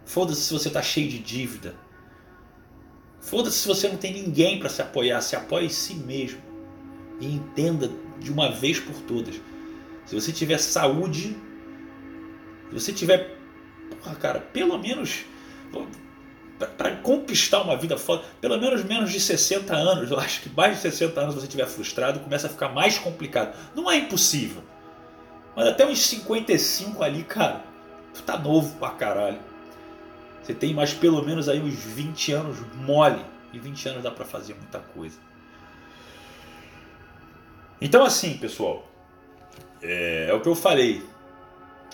Foda-se 0.06 0.42
se 0.42 0.54
você 0.54 0.70
tá 0.70 0.82
cheio 0.82 1.10
de 1.10 1.20
dívida. 1.20 1.76
Foda-se 3.22 3.60
se 3.60 3.68
você 3.68 3.88
não 3.88 3.98
tem 3.98 4.14
ninguém 4.14 4.60
para 4.60 4.70
se 4.70 4.82
apoiar. 4.82 5.22
Se 5.22 5.36
apoie 5.36 5.66
em 5.66 5.70
si 5.70 5.96
mesmo. 5.96 6.42
E 7.20 7.28
entenda 7.34 7.90
de 8.24 8.32
uma 8.32 8.50
vez 8.50 8.80
por 8.80 8.96
todas. 9.02 9.40
Se 10.06 10.16
você 10.16 10.32
tiver 10.32 10.58
saúde, 10.58 11.38
se 12.70 12.74
você 12.74 12.92
tiver, 12.92 13.38
porra, 14.02 14.16
cara, 14.16 14.40
pelo 14.40 14.78
menos 14.80 15.26
para 16.78 16.96
conquistar 16.98 17.62
uma 17.62 17.76
vida 17.76 17.98
foda, 17.98 18.24
pelo 18.40 18.58
menos 18.60 18.84
menos 18.84 19.12
de 19.12 19.20
60 19.20 19.76
anos, 19.76 20.12
eu 20.12 20.20
acho 20.20 20.42
que 20.42 20.50
mais 20.50 20.76
de 20.78 20.82
60 20.84 21.20
anos 21.20 21.36
você 21.36 21.46
estiver 21.46 21.68
frustrado, 21.68 22.20
começa 22.20 22.48
a 22.48 22.50
ficar 22.50 22.70
mais 22.70 22.98
complicado. 22.98 23.56
Não 23.76 23.90
é 23.92 23.98
impossível. 23.98 24.64
Mas 25.56 25.68
até 25.68 25.86
uns 25.86 26.00
55 26.00 27.04
ali, 27.04 27.24
cara, 27.24 27.64
tu 28.14 28.24
tá 28.24 28.38
novo 28.38 28.76
pra 28.78 28.92
caralho. 28.92 29.40
Você 30.42 30.54
tem 30.54 30.74
mais 30.74 30.94
pelo 30.94 31.24
menos 31.24 31.48
aí 31.48 31.60
uns 31.60 31.76
20 31.76 32.32
anos 32.34 32.58
mole. 32.76 33.24
E 33.52 33.60
20 33.60 33.90
anos 33.90 34.04
dá 34.04 34.12
para 34.12 34.26
fazer 34.26 34.56
muita 34.56 34.80
coisa. 34.80 35.18
Então 37.84 38.06
assim, 38.06 38.38
pessoal, 38.38 38.88
é, 39.82 40.28
é 40.30 40.34
o 40.34 40.40
que 40.40 40.48
eu 40.48 40.56
falei. 40.56 41.04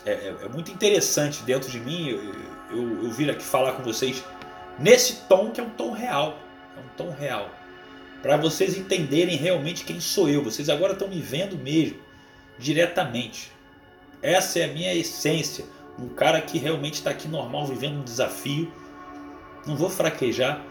É, 0.06 0.12
é, 0.12 0.36
é, 0.44 0.48
muito 0.48 0.72
interessante 0.72 1.42
dentro 1.42 1.70
de 1.70 1.80
mim 1.80 2.10
eu, 2.10 2.34
eu, 2.78 3.04
eu 3.04 3.12
vir 3.12 3.30
aqui 3.30 3.44
falar 3.44 3.74
com 3.74 3.84
vocês 3.84 4.24
nesse 4.78 5.28
tom 5.28 5.50
que 5.50 5.60
é 5.60 5.64
um 5.64 5.72
tom 5.72 5.92
real. 5.92 6.38
É 6.78 6.80
um 6.80 6.96
tom 6.96 7.10
real. 7.10 7.50
Para 8.22 8.38
vocês 8.38 8.78
entenderem 8.78 9.36
realmente 9.36 9.84
quem 9.84 10.00
sou 10.00 10.30
eu. 10.30 10.44
Vocês 10.44 10.70
agora 10.70 10.94
estão 10.94 11.08
me 11.08 11.20
vendo 11.20 11.58
mesmo, 11.58 11.98
diretamente. 12.60 13.52
Essa 14.22 14.60
é 14.60 14.66
a 14.66 14.68
minha 14.68 14.94
essência. 14.94 15.66
Um 15.98 16.10
cara 16.10 16.40
que 16.40 16.60
realmente 16.60 16.96
está 16.96 17.10
aqui 17.10 17.28
normal, 17.28 17.66
vivendo 17.66 17.98
um 18.00 18.04
desafio. 18.04 18.72
Não 19.66 19.76
vou 19.76 19.90
fraquejar. 19.90 20.64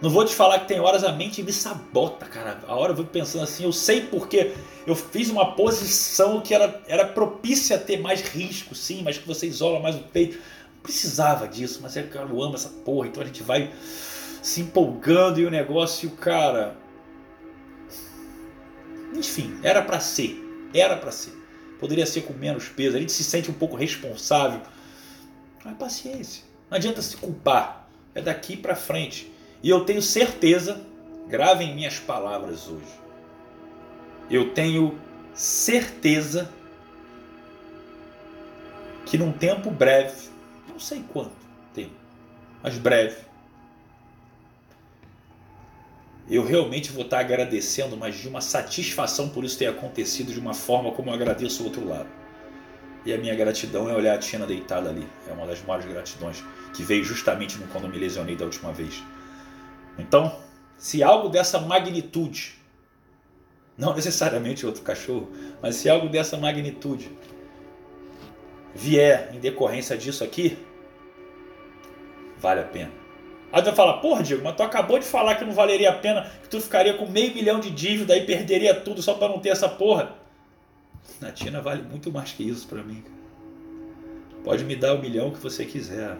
Não 0.00 0.10
vou 0.10 0.24
te 0.24 0.34
falar 0.34 0.60
que 0.60 0.68
tem 0.68 0.78
horas 0.78 1.02
a 1.02 1.10
mente 1.10 1.42
me 1.42 1.52
sabota, 1.52 2.24
cara. 2.26 2.60
A 2.68 2.76
hora 2.76 2.92
eu 2.92 2.96
vou 2.96 3.04
pensando 3.04 3.42
assim, 3.42 3.64
eu 3.64 3.72
sei 3.72 4.02
porque 4.02 4.54
eu 4.86 4.94
fiz 4.94 5.28
uma 5.28 5.56
posição 5.56 6.40
que 6.40 6.54
era, 6.54 6.80
era 6.86 7.04
propícia 7.04 7.76
a 7.76 7.80
ter 7.80 7.98
mais 7.98 8.22
risco, 8.22 8.74
sim, 8.76 9.02
mas 9.02 9.18
que 9.18 9.26
você 9.26 9.46
isola 9.46 9.80
mais 9.80 9.96
o 9.96 10.02
peito. 10.04 10.38
Não 10.76 10.82
precisava 10.82 11.48
disso, 11.48 11.80
mas 11.82 11.96
é, 11.96 12.04
cara, 12.04 12.28
eu 12.28 12.40
amo 12.42 12.54
essa 12.54 12.68
porra, 12.68 13.08
então 13.08 13.22
a 13.22 13.26
gente 13.26 13.42
vai 13.42 13.72
se 14.40 14.60
empolgando 14.60 15.40
e 15.40 15.46
o 15.46 15.50
negócio, 15.50 16.10
cara. 16.12 16.76
Enfim, 19.14 19.58
era 19.64 19.82
para 19.82 19.98
ser. 19.98 20.44
Era 20.72 20.96
para 20.96 21.10
ser. 21.10 21.32
Poderia 21.80 22.06
ser 22.06 22.22
com 22.22 22.32
menos 22.32 22.68
peso. 22.68 22.96
A 22.96 23.00
gente 23.00 23.12
se 23.12 23.24
sente 23.24 23.50
um 23.50 23.54
pouco 23.54 23.74
responsável. 23.74 24.60
Mas 25.64 25.76
paciência. 25.76 26.44
Não 26.70 26.76
adianta 26.76 27.02
se 27.02 27.16
culpar. 27.16 27.88
É 28.14 28.22
daqui 28.22 28.56
para 28.56 28.76
frente. 28.76 29.32
E 29.62 29.70
eu 29.70 29.84
tenho 29.84 30.00
certeza, 30.00 30.80
gravem 31.26 31.74
minhas 31.74 31.98
palavras 31.98 32.68
hoje. 32.68 32.98
Eu 34.30 34.52
tenho 34.52 34.98
certeza 35.34 36.50
que 39.06 39.16
num 39.16 39.32
tempo 39.32 39.70
breve, 39.70 40.28
não 40.68 40.78
sei 40.78 41.02
quanto 41.12 41.32
tempo, 41.74 41.94
mas 42.62 42.76
breve, 42.76 43.16
eu 46.30 46.44
realmente 46.44 46.92
vou 46.92 47.04
estar 47.04 47.20
agradecendo, 47.20 47.96
mas 47.96 48.16
de 48.16 48.28
uma 48.28 48.42
satisfação 48.42 49.30
por 49.30 49.44
isso 49.44 49.58
ter 49.58 49.66
acontecido 49.66 50.30
de 50.30 50.38
uma 50.38 50.52
forma 50.52 50.92
como 50.92 51.08
eu 51.08 51.14
agradeço 51.14 51.62
o 51.62 51.66
outro 51.66 51.88
lado. 51.88 52.08
E 53.06 53.14
a 53.14 53.16
minha 53.16 53.34
gratidão 53.34 53.88
é 53.88 53.94
olhar 53.94 54.14
a 54.14 54.18
Tina 54.18 54.46
deitada 54.46 54.90
ali. 54.90 55.08
É 55.26 55.32
uma 55.32 55.46
das 55.46 55.62
maiores 55.62 55.90
gratidões 55.90 56.44
que 56.74 56.82
veio 56.82 57.02
justamente 57.02 57.56
quando 57.72 57.84
eu 57.84 57.90
me 57.90 57.98
lesionei 57.98 58.36
da 58.36 58.44
última 58.44 58.72
vez. 58.72 59.02
Então, 59.98 60.34
se 60.76 61.02
algo 61.02 61.28
dessa 61.28 61.58
magnitude, 61.58 62.54
não 63.76 63.94
necessariamente 63.94 64.64
outro 64.64 64.82
cachorro, 64.82 65.30
mas 65.60 65.76
se 65.76 65.90
algo 65.90 66.08
dessa 66.08 66.36
magnitude 66.36 67.10
vier 68.74 69.30
em 69.34 69.40
decorrência 69.40 69.96
disso 69.96 70.22
aqui, 70.22 70.56
vale 72.38 72.60
a 72.60 72.64
pena. 72.64 72.92
Aí 73.52 73.62
tu 73.62 73.66
vai 73.66 73.74
falar, 73.74 73.94
porra, 73.94 74.22
Diego, 74.22 74.44
mas 74.44 74.54
tu 74.54 74.62
acabou 74.62 74.98
de 74.98 75.06
falar 75.06 75.34
que 75.34 75.44
não 75.44 75.52
valeria 75.52 75.90
a 75.90 75.94
pena, 75.94 76.30
que 76.42 76.48
tu 76.48 76.60
ficaria 76.60 76.94
com 76.94 77.06
meio 77.06 77.34
milhão 77.34 77.58
de 77.58 77.70
dívida 77.70 78.16
e 78.16 78.26
perderia 78.26 78.74
tudo 78.74 79.02
só 79.02 79.14
para 79.14 79.28
não 79.28 79.40
ter 79.40 79.48
essa 79.48 79.68
porra. 79.68 80.14
Na 81.20 81.32
Tina 81.32 81.60
vale 81.60 81.82
muito 81.82 82.12
mais 82.12 82.32
que 82.32 82.46
isso 82.46 82.68
para 82.68 82.82
mim. 82.82 83.02
Pode 84.44 84.64
me 84.64 84.76
dar 84.76 84.94
o 84.94 84.98
milhão 85.00 85.30
que 85.30 85.38
você 85.38 85.64
quiser. 85.64 86.16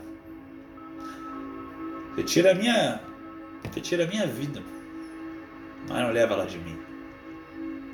Você 2.14 2.24
tira 2.24 2.52
a 2.52 2.54
minha 2.54 3.00
você 3.64 3.80
tira 3.80 4.04
a 4.04 4.06
minha 4.06 4.26
vida, 4.26 4.62
mas 5.88 6.02
não 6.02 6.10
leva 6.10 6.34
ela 6.34 6.46
de 6.46 6.58
mim. 6.58 6.78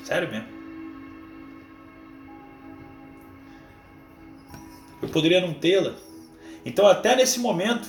Sério 0.03 0.31
mesmo. 0.31 0.48
Eu 5.03 5.09
poderia 5.09 5.40
não 5.40 5.53
tê-la. 5.55 5.94
Então, 6.64 6.87
até 6.87 7.14
nesse 7.14 7.38
momento, 7.40 7.88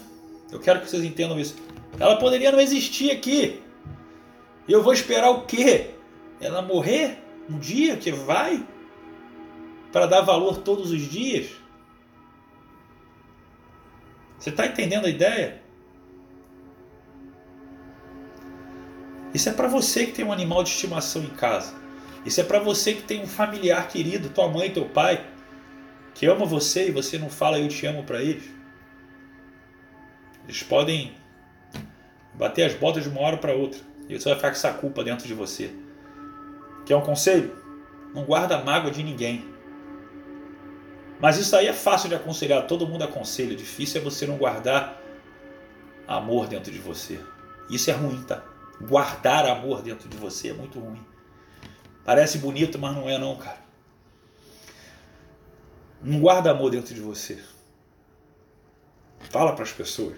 eu 0.51 0.59
quero 0.59 0.81
que 0.81 0.89
vocês 0.89 1.03
entendam 1.03 1.39
isso. 1.39 1.55
Ela 1.99 2.17
poderia 2.17 2.51
não 2.51 2.59
existir 2.59 3.11
aqui. 3.11 3.61
E 4.67 4.71
eu 4.71 4.83
vou 4.83 4.93
esperar 4.93 5.29
o 5.29 5.45
quê? 5.45 5.91
Ela 6.41 6.61
morrer 6.61 7.19
um 7.49 7.57
dia 7.57 7.95
que 7.95 8.11
vai? 8.11 8.65
Para 9.91 10.07
dar 10.07 10.21
valor 10.21 10.57
todos 10.57 10.91
os 10.91 11.01
dias? 11.01 11.51
Você 14.37 14.49
está 14.49 14.65
entendendo 14.65 15.05
a 15.05 15.09
ideia? 15.09 15.61
Isso 19.35 19.49
é 19.49 19.51
para 19.51 19.67
você 19.67 20.05
que 20.05 20.13
tem 20.13 20.23
um 20.23 20.31
animal 20.31 20.63
de 20.63 20.69
estimação 20.69 21.21
em 21.21 21.27
casa. 21.27 21.73
Isso 22.25 22.39
é 22.39 22.43
para 22.45 22.57
você 22.57 22.93
que 22.93 23.01
tem 23.01 23.21
um 23.21 23.27
familiar 23.27 23.85
querido, 23.89 24.29
tua 24.29 24.47
mãe, 24.47 24.71
teu 24.71 24.85
pai, 24.85 25.27
que 26.13 26.25
ama 26.25 26.45
você 26.45 26.87
e 26.87 26.91
você 26.91 27.17
não 27.17 27.29
fala 27.29 27.59
eu 27.59 27.67
te 27.67 27.85
amo 27.85 28.05
para 28.05 28.21
eles. 28.21 28.45
Eles 30.45 30.63
podem 30.63 31.15
bater 32.33 32.63
as 32.63 32.75
botas 32.75 33.03
de 33.03 33.09
uma 33.09 33.19
hora 33.19 33.35
para 33.35 33.53
outra 33.53 33.81
e 34.07 34.17
você 34.17 34.29
vai 34.29 34.37
ficar 34.37 34.51
com 34.51 34.55
essa 34.55 34.71
culpa 34.71 35.03
dentro 35.03 35.27
de 35.27 35.33
você. 35.33 35.69
Quer 36.85 36.95
um 36.95 37.01
conselho? 37.01 37.53
Não 38.13 38.23
guarda 38.23 38.63
mágoa 38.63 38.89
de 38.89 39.03
ninguém. 39.03 39.43
Mas 41.19 41.37
isso 41.37 41.53
aí 41.57 41.67
é 41.67 41.73
fácil 41.73 42.07
de 42.07 42.15
aconselhar, 42.15 42.65
todo 42.67 42.87
mundo 42.87 43.03
aconselha. 43.03 43.53
Difícil 43.53 43.99
é 43.99 44.03
você 44.03 44.25
não 44.25 44.37
guardar 44.37 44.97
amor 46.07 46.47
dentro 46.47 46.71
de 46.71 46.79
você. 46.79 47.19
Isso 47.69 47.91
é 47.91 47.93
ruim, 47.93 48.23
tá? 48.23 48.54
Guardar 48.81 49.45
amor 49.45 49.81
dentro 49.81 50.07
de 50.09 50.17
você 50.17 50.49
é 50.49 50.53
muito 50.53 50.79
ruim. 50.79 51.03
Parece 52.03 52.37
bonito, 52.37 52.77
mas 52.77 52.95
não 52.95 53.09
é 53.09 53.17
não, 53.17 53.35
cara. 53.35 53.63
Não 56.01 56.19
guarda 56.19 56.51
amor 56.51 56.69
dentro 56.69 56.93
de 56.93 57.01
você. 57.01 57.41
Fala 59.31 59.53
para 59.53 59.63
as 59.63 59.71
pessoas. 59.71 60.15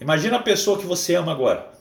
Imagina 0.00 0.36
a 0.36 0.42
pessoa 0.42 0.78
que 0.78 0.86
você 0.86 1.16
ama 1.16 1.32
agora. 1.32 1.72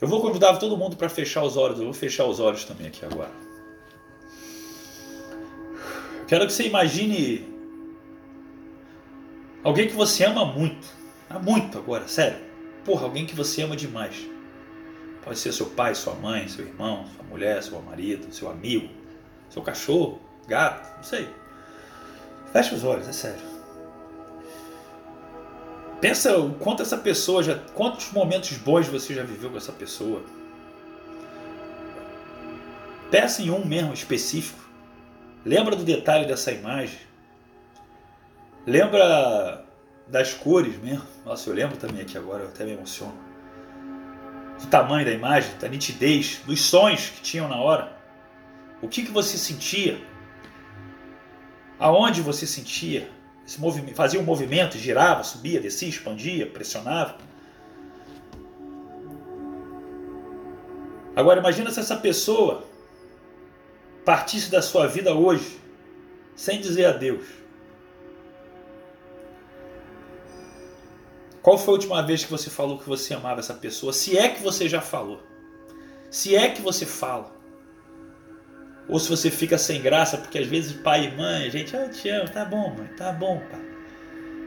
Eu 0.00 0.08
vou 0.08 0.20
convidar 0.20 0.56
todo 0.56 0.76
mundo 0.76 0.96
para 0.96 1.08
fechar 1.08 1.44
os 1.44 1.56
olhos. 1.56 1.78
Eu 1.78 1.84
vou 1.84 1.94
fechar 1.94 2.24
os 2.24 2.40
olhos 2.40 2.64
também 2.64 2.88
aqui 2.88 3.04
agora. 3.04 3.30
Quero 6.26 6.46
que 6.46 6.52
você 6.52 6.66
imagine 6.66 7.46
alguém 9.62 9.86
que 9.86 9.94
você 9.94 10.24
ama 10.24 10.44
muito. 10.44 10.86
Há 11.28 11.38
muito 11.38 11.78
agora, 11.78 12.08
sério. 12.08 12.49
Porra, 12.84 13.04
alguém 13.04 13.26
que 13.26 13.34
você 13.34 13.62
ama 13.62 13.76
demais. 13.76 14.26
Pode 15.22 15.38
ser 15.38 15.52
seu 15.52 15.66
pai, 15.66 15.94
sua 15.94 16.14
mãe, 16.14 16.48
seu 16.48 16.66
irmão, 16.66 17.04
sua 17.14 17.24
mulher, 17.24 17.62
seu 17.62 17.80
marido, 17.82 18.32
seu 18.32 18.50
amigo, 18.50 18.88
seu 19.50 19.62
cachorro, 19.62 20.20
gato, 20.48 20.96
não 20.96 21.02
sei. 21.02 21.28
Fecha 22.52 22.74
os 22.74 22.84
olhos, 22.84 23.06
é 23.06 23.12
sério. 23.12 23.50
Pensa 26.00 26.38
o 26.38 26.54
quanto 26.54 26.82
essa 26.82 26.96
pessoa 26.96 27.42
já. 27.42 27.58
Quantos 27.74 28.10
momentos 28.10 28.56
bons 28.56 28.88
você 28.88 29.14
já 29.14 29.22
viveu 29.22 29.50
com 29.50 29.58
essa 29.58 29.72
pessoa. 29.72 30.22
Peça 33.10 33.42
em 33.42 33.50
um 33.50 33.64
mesmo 33.64 33.92
específico. 33.92 34.58
Lembra 35.44 35.76
do 35.76 35.84
detalhe 35.84 36.26
dessa 36.26 36.50
imagem. 36.52 36.98
Lembra 38.66 39.64
das 40.10 40.34
cores 40.34 40.76
mesmo. 40.78 41.06
Nossa, 41.24 41.48
eu 41.48 41.54
lembro 41.54 41.76
também 41.76 42.02
aqui 42.02 42.18
agora, 42.18 42.42
eu 42.42 42.48
até 42.48 42.64
me 42.64 42.72
emociono. 42.72 43.16
Do 44.60 44.66
tamanho 44.66 45.06
da 45.06 45.12
imagem, 45.12 45.56
da 45.58 45.68
nitidez, 45.68 46.40
dos 46.44 46.60
sons 46.60 47.10
que 47.10 47.22
tinham 47.22 47.48
na 47.48 47.56
hora. 47.56 47.96
O 48.82 48.88
que, 48.88 49.04
que 49.04 49.10
você 49.10 49.38
sentia? 49.38 50.00
Aonde 51.78 52.20
você 52.20 52.46
sentia? 52.46 53.08
Fazia 53.94 54.20
um 54.20 54.22
movimento, 54.22 54.76
girava, 54.76 55.22
subia, 55.22 55.60
descia, 55.60 55.88
expandia, 55.88 56.46
pressionava. 56.46 57.16
Agora 61.16 61.40
imagina 61.40 61.70
se 61.70 61.80
essa 61.80 61.96
pessoa 61.96 62.64
partisse 64.04 64.50
da 64.50 64.62
sua 64.62 64.86
vida 64.86 65.14
hoje, 65.14 65.58
sem 66.34 66.60
dizer 66.60 66.86
adeus, 66.86 67.39
qual 71.42 71.56
foi 71.56 71.72
a 71.72 71.76
última 71.76 72.02
vez 72.02 72.24
que 72.24 72.30
você 72.30 72.50
falou 72.50 72.78
que 72.78 72.88
você 72.88 73.14
amava 73.14 73.40
essa 73.40 73.54
pessoa? 73.54 73.92
Se 73.92 74.16
é 74.16 74.28
que 74.28 74.42
você 74.42 74.68
já 74.68 74.80
falou. 74.80 75.22
Se 76.10 76.34
é 76.34 76.50
que 76.50 76.60
você 76.60 76.84
fala. 76.84 77.32
Ou 78.88 78.98
se 78.98 79.08
você 79.08 79.30
fica 79.30 79.56
sem 79.56 79.80
graça, 79.80 80.18
porque 80.18 80.38
às 80.38 80.46
vezes 80.46 80.72
pai 80.72 81.06
e 81.06 81.16
mãe, 81.16 81.50
gente, 81.50 81.74
ah, 81.76 81.82
eu 81.82 81.90
te 81.90 82.08
amo, 82.08 82.28
tá 82.28 82.44
bom, 82.44 82.74
mãe, 82.76 82.88
tá 82.96 83.12
bom, 83.12 83.40
pai. 83.50 83.60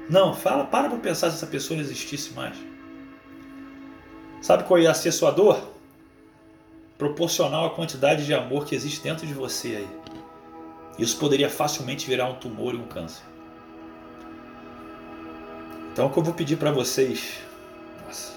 Não, 0.09 0.33
fala, 0.33 0.65
para 0.65 0.89
pra 0.89 0.99
pensar 0.99 1.29
se 1.29 1.37
essa 1.37 1.47
pessoa 1.47 1.77
não 1.77 1.83
existisse 1.83 2.33
mais. 2.33 2.57
Sabe 4.41 4.65
qual 4.65 4.79
ia 4.79 4.93
ser 4.93 5.13
sua 5.13 5.31
dor? 5.31 5.71
Proporcional 6.97 7.65
à 7.65 7.69
quantidade 7.69 8.25
de 8.25 8.33
amor 8.33 8.65
que 8.65 8.75
existe 8.75 9.01
dentro 9.01 9.25
de 9.25 9.33
você 9.33 9.77
aí. 9.77 9.87
Isso 10.99 11.17
poderia 11.17 11.49
facilmente 11.49 12.05
virar 12.05 12.29
um 12.29 12.35
tumor 12.35 12.73
e 12.75 12.77
um 12.77 12.87
câncer. 12.87 13.23
Então 15.93 16.07
o 16.07 16.09
que 16.09 16.17
eu 16.17 16.23
vou 16.23 16.33
pedir 16.33 16.57
para 16.57 16.71
vocês, 16.71 17.37
nossa, 18.03 18.33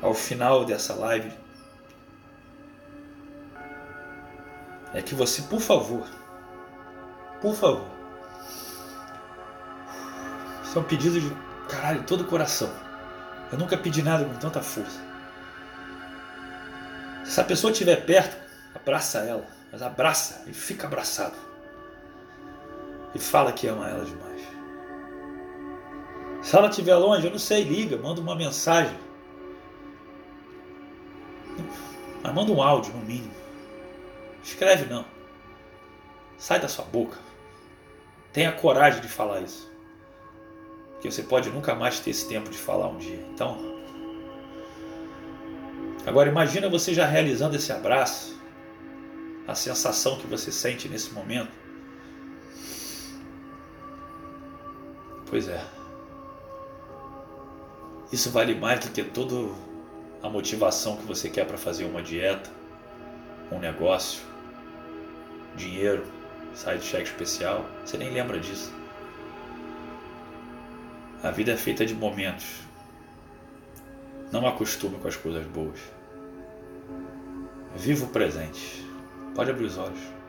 ao 0.00 0.14
final 0.14 0.64
dessa 0.64 0.94
live, 0.94 1.30
é 4.94 5.02
que 5.02 5.14
você, 5.14 5.42
por 5.42 5.60
favor, 5.60 6.08
por 7.42 7.54
favor, 7.54 7.86
isso 10.64 10.78
é 10.78 10.80
um 10.80 10.84
pedido 10.84 11.20
de 11.20 11.30
caralho, 11.68 12.02
todo 12.04 12.22
o 12.22 12.26
coração. 12.26 12.72
Eu 13.52 13.58
nunca 13.58 13.76
pedi 13.76 14.02
nada 14.02 14.24
com 14.24 14.34
tanta 14.36 14.62
força. 14.62 14.98
Se 17.22 17.32
essa 17.32 17.44
pessoa 17.44 17.70
estiver 17.70 17.96
perto, 18.06 18.34
abraça 18.74 19.18
ela, 19.18 19.46
mas 19.70 19.82
abraça 19.82 20.42
e 20.46 20.54
fica 20.54 20.86
abraçado. 20.86 21.51
E 23.14 23.18
fala 23.18 23.52
que 23.52 23.66
ama 23.66 23.88
ela 23.88 24.04
demais. 24.04 24.42
Se 26.42 26.56
ela 26.56 26.68
estiver 26.68 26.96
longe, 26.96 27.26
eu 27.26 27.30
não 27.30 27.38
sei, 27.38 27.62
liga, 27.62 27.96
manda 27.96 28.20
uma 28.20 28.34
mensagem. 28.34 28.98
Mas 32.22 32.34
manda 32.34 32.52
um 32.52 32.62
áudio, 32.62 32.92
no 32.94 33.00
mínimo. 33.00 33.34
Escreve 34.42 34.86
não. 34.86 35.04
Sai 36.36 36.58
da 36.58 36.68
sua 36.68 36.84
boca. 36.84 37.18
Tenha 38.32 38.50
coragem 38.52 39.00
de 39.00 39.08
falar 39.08 39.40
isso. 39.40 39.70
Porque 40.92 41.10
você 41.10 41.22
pode 41.22 41.50
nunca 41.50 41.74
mais 41.74 42.00
ter 42.00 42.10
esse 42.10 42.28
tempo 42.28 42.50
de 42.50 42.58
falar 42.58 42.88
um 42.88 42.98
dia. 42.98 43.24
Então. 43.32 43.58
Agora 46.06 46.28
imagina 46.28 46.68
você 46.68 46.92
já 46.92 47.06
realizando 47.06 47.54
esse 47.54 47.72
abraço. 47.72 48.40
A 49.46 49.54
sensação 49.54 50.18
que 50.18 50.26
você 50.26 50.50
sente 50.50 50.88
nesse 50.88 51.12
momento. 51.12 51.61
Pois 55.32 55.48
é. 55.48 55.64
Isso 58.12 58.30
vale 58.30 58.54
mais 58.54 58.80
do 58.80 58.90
que 58.90 59.02
toda 59.02 59.50
a 60.22 60.28
motivação 60.28 60.98
que 60.98 61.06
você 61.06 61.30
quer 61.30 61.46
para 61.46 61.56
fazer 61.56 61.86
uma 61.86 62.02
dieta, 62.02 62.50
um 63.50 63.58
negócio, 63.58 64.20
dinheiro, 65.56 66.04
sair 66.54 66.78
de 66.80 66.84
cheque 66.84 67.04
especial. 67.04 67.64
Você 67.82 67.96
nem 67.96 68.10
lembra 68.10 68.38
disso. 68.38 68.70
A 71.22 71.30
vida 71.30 71.52
é 71.52 71.56
feita 71.56 71.86
de 71.86 71.94
momentos. 71.94 72.60
Não 74.30 74.46
acostume 74.46 74.98
com 74.98 75.08
as 75.08 75.16
coisas 75.16 75.46
boas. 75.46 75.80
Viva 77.74 78.04
o 78.04 78.08
presente. 78.08 78.86
Pode 79.34 79.50
abrir 79.50 79.64
os 79.64 79.78
olhos. 79.78 80.21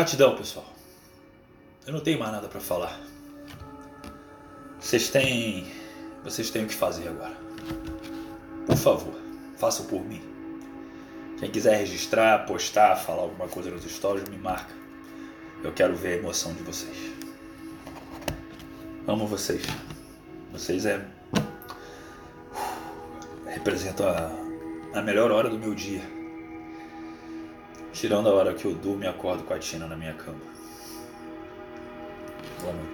Gratidão, 0.00 0.34
pessoal. 0.34 0.64
Eu 1.86 1.92
não 1.92 2.00
tenho 2.00 2.18
mais 2.18 2.32
nada 2.32 2.48
para 2.48 2.58
falar. 2.58 2.98
Vocês 4.80 5.10
têm, 5.10 5.70
vocês 6.24 6.48
têm 6.48 6.64
o 6.64 6.66
que 6.66 6.74
fazer 6.74 7.06
agora. 7.06 7.36
Por 8.64 8.76
favor, 8.78 9.12
façam 9.58 9.84
por 9.84 10.02
mim. 10.02 10.22
Quem 11.38 11.50
quiser 11.50 11.76
registrar, 11.76 12.46
postar, 12.46 12.96
falar 12.96 13.24
alguma 13.24 13.46
coisa 13.46 13.70
nos 13.70 13.84
stories, 13.84 14.26
me 14.26 14.38
marca. 14.38 14.74
Eu 15.62 15.70
quero 15.70 15.94
ver 15.94 16.14
a 16.14 16.16
emoção 16.16 16.54
de 16.54 16.62
vocês. 16.62 16.96
Amo 19.06 19.26
vocês. 19.26 19.66
Vocês 20.50 20.86
é 20.86 21.06
representam 23.44 24.08
a, 24.08 24.98
a 24.98 25.02
melhor 25.02 25.30
hora 25.30 25.50
do 25.50 25.58
meu 25.58 25.74
dia. 25.74 26.19
Tirando 27.92 28.28
a 28.28 28.32
hora 28.32 28.54
que 28.54 28.64
eu 28.64 28.74
durmo 28.74 29.04
e 29.04 29.06
acordo 29.06 29.42
com 29.42 29.52
a 29.52 29.58
Tina 29.58 29.86
na 29.86 29.96
minha 29.96 30.14
cama. 30.14 30.38
Boa 32.60 32.72
noite. 32.72 32.90